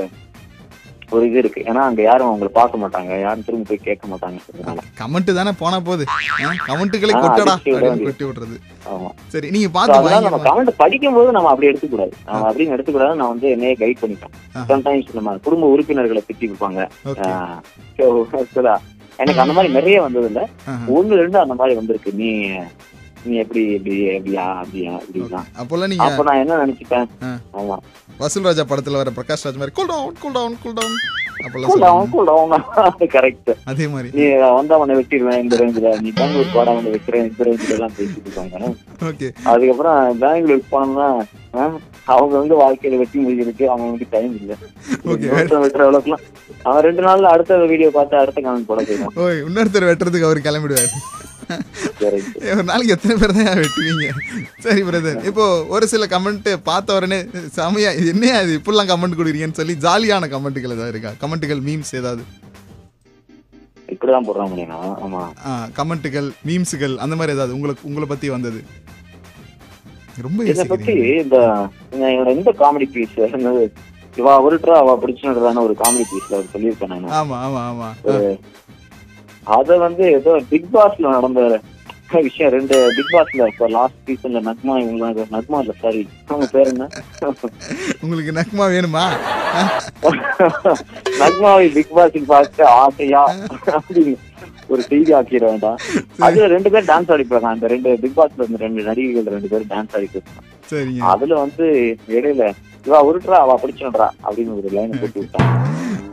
ஒரு 1.09 1.23
இது 1.27 1.39
இருக்கு 1.39 1.61
ஏன்னா 1.67 1.83
அங்க 1.87 2.01
யாரும் 2.03 2.29
அவங்களை 2.29 2.51
பார்க்க 2.55 2.81
மாட்டாங்க 2.81 3.13
யாரும் 3.21 3.45
திரும்ப 3.45 3.67
போய் 3.69 3.85
கேட்க 3.85 4.05
மாட்டாங்க. 4.09 4.39
கமெண்ட் 4.99 5.31
தானே 5.39 5.53
போனா 5.61 5.79
போகுது 5.81 6.05
கமெண்ட்டுகளை 6.67 7.13
கொட்டடா. 7.17 7.55
கொட்டி 8.01 8.25
விடுறது 8.25 8.57
ஆமா 8.89 9.11
சரி 9.29 9.49
நீங்க 9.51 9.69
அதனால 9.99 10.25
நம்ம 10.27 10.41
கமெண்ட் 10.47 10.73
படிக்கும்போது 10.83 11.33
நம்ம 11.33 11.51
அப்படி 11.53 11.71
எடுத்துக்கூடாது 11.71 12.13
நம்ம 12.27 12.45
அப்படின்னு 12.49 12.75
எடுத்துக்கூடாது 12.77 13.21
நான் 13.21 13.33
வந்து 13.33 13.49
என்னையே 13.55 13.75
கைட் 13.81 14.03
பண்ணிப்பேன் 14.03 14.35
ஆ. 14.55 14.67
சம்டைம்ஸ் 14.71 15.17
நம்ம 15.17 15.37
குடும்ப 15.47 15.71
உறுப்பினர்களை 15.75 16.23
திட்டி 16.23 16.49
actually, 18.35 18.75
எனக்கு 19.19 19.43
அந்த 19.43 19.55
மாதிரி 19.55 19.71
நிறைய 19.73 19.99
வந்தது 20.03 20.29
இல்ல 20.29 20.41
ஆஹா. 20.67 20.85
ஒண்ணு 20.97 21.21
ரெண்டு 21.21 21.39
அந்த 21.41 21.55
மாதிரி 21.55 21.75
வந்திருக்கு 21.77 22.11
நீ 22.15 22.29
நீ 23.29 23.37
எப்படி 23.43 23.63
எப்படி 23.75 23.97
எப்படியா 24.11 24.45
அப்படியா 24.61 24.93
அப்படின்னா 24.99 25.41
அப்போல்லாம் 25.61 25.91
நீங்க 25.93 26.07
அப்ப 26.09 26.25
நான் 26.29 26.43
என்ன. 26.43 27.01
ஆமா. 27.59 27.77
வசூல் 28.21 28.47
ராஜா 28.47 28.65
படத்துல 28.69 29.01
வர 29.01 29.11
பிரகாஷ் 29.17 29.47
ராஜ் 29.47 29.61
மாதிரி 29.61 29.75
cool 29.75 29.91
down 29.91 30.15
cool 30.19 30.37
down 30.37 30.57
cool 30.63 30.77
down 30.77 30.97
correct 33.13 33.51
அதே 33.71 33.85
மாதிரி. 33.89 34.09
நீ 34.17 34.25
வந்தா 34.53 34.79
உன்னை 34.81 34.95
வெட்டிடுவேன் 34.99 35.43
இந்த 35.43 35.57
ரேஞ்சில 35.61 35.91
நீ 36.01 36.11
பெங்களூர் 36.17 36.55
போடா 36.55 36.73
உன்னை 36.79 36.91
வைக்கிறேன் 36.95 37.27
இந்த 37.27 37.47
ரேஞ்சில 37.49 37.77
எல்லாம் 37.77 37.95
பேசிட்டு 37.97 38.27
இருக்காங்க 38.27 38.73
ஓகே 39.09 39.29
அதுக்கப்புறம் 39.51 40.01
பெங்களூருக்கு 40.23 40.73
போனோம்னா 40.75 41.09
அவங்க 42.09 42.35
வந்து 42.39 42.55
வாழ்க்கையில 42.61 42.99
வெட்டி 43.01 43.19
முடிஞ்சிருக்கு 43.21 43.65
அவங்க 43.69 43.87
வந்து 43.89 44.07
டைம் 44.13 44.35
இல்ல. 44.41 44.53
வெட்டுற 45.65 45.87
அளவுக்குலாம் 45.87 46.25
அவன் 46.65 46.85
ரெண்டு 46.87 47.03
நாள்ல 47.03 47.33
அடுத்த 47.35 47.59
வீடியோ 47.67 47.91
பார்த்து 47.93 48.21
அடுத்த 48.21 48.39
கமெண்ட் 48.41 48.69
போட 48.69 48.81
போயிடும் 48.83 49.15
இன்னொருத்தர் 49.43 49.89
வெட்டுறதுக்கு 49.89 50.29
அவர் 50.29 50.47
கிளம்பிடுவார். 50.47 50.93
ஒரு 52.49 52.63
நாளைக்கு 52.65 52.95
எத்தனை 52.95 53.15
பேர் 53.17 53.35
தான் 53.37 53.61
வெட்டுவீங்க? 53.61 54.09
சரி 54.65 54.83
பிரதர் 54.89 55.21
இப்போ 55.31 55.45
ஒரு 55.75 55.87
சில 55.93 56.07
கமெண்ட் 56.13 56.49
பார்த்த 56.65 56.99
உடனே 56.99 57.19
செமையா 57.57 57.91
இது 57.99 58.13
என்னையா 58.15 58.37
இது? 58.45 58.59
இப்படிலாம் 58.61 58.91
கமெண்ட் 58.93 59.19
கொடுக்குறீங்கன்னு 59.19 59.61
சொல்லி 59.61 59.77
ஜாலியான 59.85 60.29
கமெண்ட்டுகள் 60.35 60.77
ஏதாவது 60.77 60.95
இருக்கா? 60.95 61.13
கமெண்ட்டுகள் 61.23 61.63
மீம்ஸ் 61.69 61.95
ஏதாவது? 62.01 62.25
இப்படி 63.89 63.97
அப்படிதான் 63.99 64.27
போடுறாங்க 64.29 64.55
நீங்க 64.59 64.75
ஆமா. 65.05 65.23
கமெண்ட்டுகள் 65.79 66.29
மீம்ஸுகள் 66.49 66.95
அந்த 67.05 67.15
மாதிரி 67.17 67.37
ஏதாவது 67.37 67.57
உங்களுக்கு 67.57 67.89
உங்களை 67.91 68.09
பத்தி 68.09 68.29
வந்தது? 68.35 68.61
ரொம்ப 70.25 70.45
இதை 70.51 70.65
பத்தி 70.67 70.93
இந்த 71.19 71.37
இந்த 72.35 72.53
காமெடி 72.61 72.87
பீஸ் 72.95 73.17
இவா 74.15 74.33
உருட்டுறா 74.45 74.77
அவ 74.81 74.95
பிடிச்சுன்றதான 75.03 75.63
ஒரு 75.67 75.75
காமெடி 75.81 76.05
பீஸ்ல 76.11 76.37
அவர் 76.37 76.53
சொல்லியிருப்பேன் 76.55 76.93
நான். 76.95 77.13
ஆமா 77.19 77.37
ஆமா 77.47 77.61
ஆமா. 77.69 77.89
அத 79.57 79.77
வந்து 79.87 80.05
ஏதோ 80.19 80.33
பிக் 80.53 80.71
பாஸ்ல 80.75 81.11
நடந்த 81.17 81.41
விஷயம். 82.27 82.53
ரெண்டு 82.55 82.77
பிக் 82.97 83.13
பாஸ்ல 83.15 83.47
இப்ப 83.53 83.67
லாஸ்ட் 83.77 83.99
சீசன்ல 84.09 84.41
நக்மா 84.49 84.75
இவங்க 84.83 85.25
நக்மா 85.37 85.59
இல்ல 85.63 85.73
சாரி 85.83 86.03
அவங்க 86.29 86.47
பேர் 86.55 86.71
என்ன? 86.73 86.87
உங்களுக்கு 88.03 88.33
நக்மா 88.41 88.67
வேணுமா? 88.75 89.05
நக்மாவை 91.23 91.67
பிக் 91.77 91.95
பாஸில் 91.99 92.31
பார்த்து 92.33 92.65
ஆசையா 92.83 93.23
அப்படின்னு 93.79 94.15
ஒரு 94.73 94.83
செய்தி 94.89 95.11
ஆக்கிட 95.19 95.45
வேண்டாம். 95.51 95.79
அதுல 96.27 96.49
ரெண்டு 96.55 96.71
பேர் 96.73 96.89
டான்ஸ் 96.91 97.13
ஆடிப்பாங்க. 97.15 97.49
அந்த 97.55 97.67
ரெண்டு 97.75 97.91
பிக் 98.03 98.19
பாஸ்ல 98.19 98.43
இருந்த 98.45 98.61
ரெண்டு 98.67 98.89
நடிகைகள் 98.89 99.35
ரெண்டு 99.37 99.53
பேரும் 99.53 99.73
டான்ஸ் 99.75 99.95
சரிங்க. 100.73 101.03
அதுல 101.13 101.37
வந்து 101.45 101.67
இடையில 102.17 102.43
இவா 102.87 102.99
உருட்டுறா 103.09 103.39
அவ 103.45 103.55
பிடிச்சுன்றா 103.63 104.09
அப்படின்னு 104.27 104.59
ஒரு 104.59 104.69
லைன் 104.77 104.99
போட்டு 105.01 105.21
விட்டான் 105.23 105.55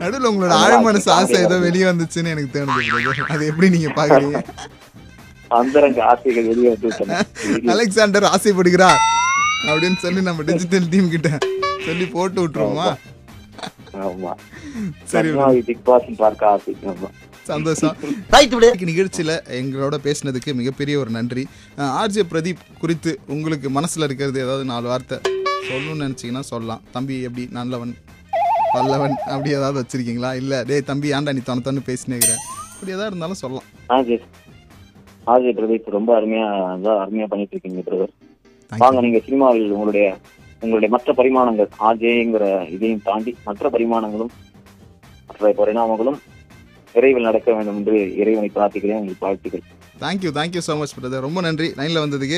நடுவுல 0.00 0.30
உங்களோட 0.30 0.54
ஆழ்மனசு 0.64 1.10
ஆசை 1.10 1.36
ஏதோ 1.40 1.58
வெளியே 1.58 1.84
வந்துச்சுன்னு 1.84 2.32
எனக்கு 2.34 2.50
தோணுது. 2.54 3.24
அது 3.28 3.46
எப்படி 3.46 3.70
நீங்க 3.70 3.90
பாக்குறீங்க? 3.90 4.40
அந்தரங்க 5.50 6.04
ஆசைகள் 6.04 6.44
வெளியே 6.44 6.70
வந்து 6.74 6.88
அலெக்சாண்டர் 7.72 8.24
ஆசைப்படுகிறார் 8.24 9.00
அப்படின்னு 9.68 9.96
சொல்லி 9.96 10.22
நம்ம 10.22 10.42
டிஜிட்டல் 10.42 10.88
டீம் 10.88 11.10
கிட்ட 11.10 11.30
சொல்லி 11.86 12.06
போட்டு 12.06 12.40
விட்டுருவோமா? 12.42 12.88
ஆமா. 14.06 14.32
சரி 15.04 15.30
பிக் 15.60 15.84
பாஸ் 15.84 16.08
பார்க்க 16.16 16.48
ஆசை. 16.48 16.76
ஆமா. 16.86 17.08
சந்தோஷம். 17.42 17.96
நிகழ்ச்சியில 18.90 19.32
எங்களோட 19.60 19.96
பேசினதுக்கு 20.02 20.54
மிகப்பெரிய 20.54 20.98
ஒரு 20.98 21.10
நன்றி. 21.10 21.44
ஆர்ஜே 22.00 22.24
பிரதீப் 22.32 22.64
குறித்து 22.78 23.18
உங்களுக்கு 23.26 23.70
மனசுல 23.70 24.02
இருக்கிறது 24.02 24.40
ஏதாவது 24.40 24.64
நாலு 24.64 24.86
வார்த்தை 24.88 25.18
சொல்லணும்னு 25.68 26.04
நினைச்சீங்கன்னா 26.06 26.40
சொல்லலாம். 26.40 26.82
தம்பி 26.92 27.22
எப்படி? 27.22 27.48
நல்லவன். 27.50 27.94
பல்லவன் 28.76 29.16
அப்படி 29.32 29.50
ஏதாவது 29.58 29.78
வச்சிருக்கீங்களா? 29.80 30.30
இல்ல 30.40 30.62
டேய் 30.70 30.88
தம்பி 30.90 31.12
ஏன்டா 31.16 31.34
நீ 31.36 31.42
தன 31.48 31.64
தன்னு 31.66 31.88
பேசினேங்கிற? 31.90 32.32
அப்படி 32.72 32.94
ஏதாவது 32.96 33.10
இருந்தாலும் 33.12 33.40
சொல்லலாம். 33.42 33.68
ஆஜய் 33.96 34.22
ஆஜய் 35.26 35.56
பிரதீப் 35.58 35.94
ரொம்ப 35.96 36.10
அருமையா 36.18 36.46
அருமையா 37.04 37.26
பண்ணிட்டு 37.30 37.54
இருக்கீங்க 37.54 37.82
பிரதர் 37.86 38.12
வாங்க 38.72 39.00
நீங்க 39.06 39.20
சினிமாவில் 39.26 39.74
உங்களுடைய 39.76 40.06
உங்களுடைய 40.62 40.90
மற்ற 40.94 41.12
பரிமாணங்கள் 41.20 41.70
ஆஜேங்கிற 41.88 42.44
இதையும் 42.74 43.04
தாண்டி 43.08 43.32
மற்ற 43.48 43.68
பரிமாணங்களும் 43.74 44.32
மற்ற 45.28 45.52
பரிணாமங்களும் 45.60 46.18
விரைவில் 46.94 47.28
நடக்க 47.28 47.48
வேண்டும் 47.56 47.78
என்று 47.80 47.96
இறைவனை 48.20 48.48
பிரார்த்திக்கிறேன் 48.54 49.00
உங்களுக்கு 49.00 49.26
வாழ்த்துக்கள். 49.26 49.64
Thank you 50.02 50.30
thank you 50.38 50.62
so 50.66 50.74
much 50.78 50.94
brother 50.96 51.24
ரொம்ப 51.26 51.40
நன்றி. 51.46 51.68
லைன்ல 51.78 52.02
வந்ததுக்கு 52.04 52.34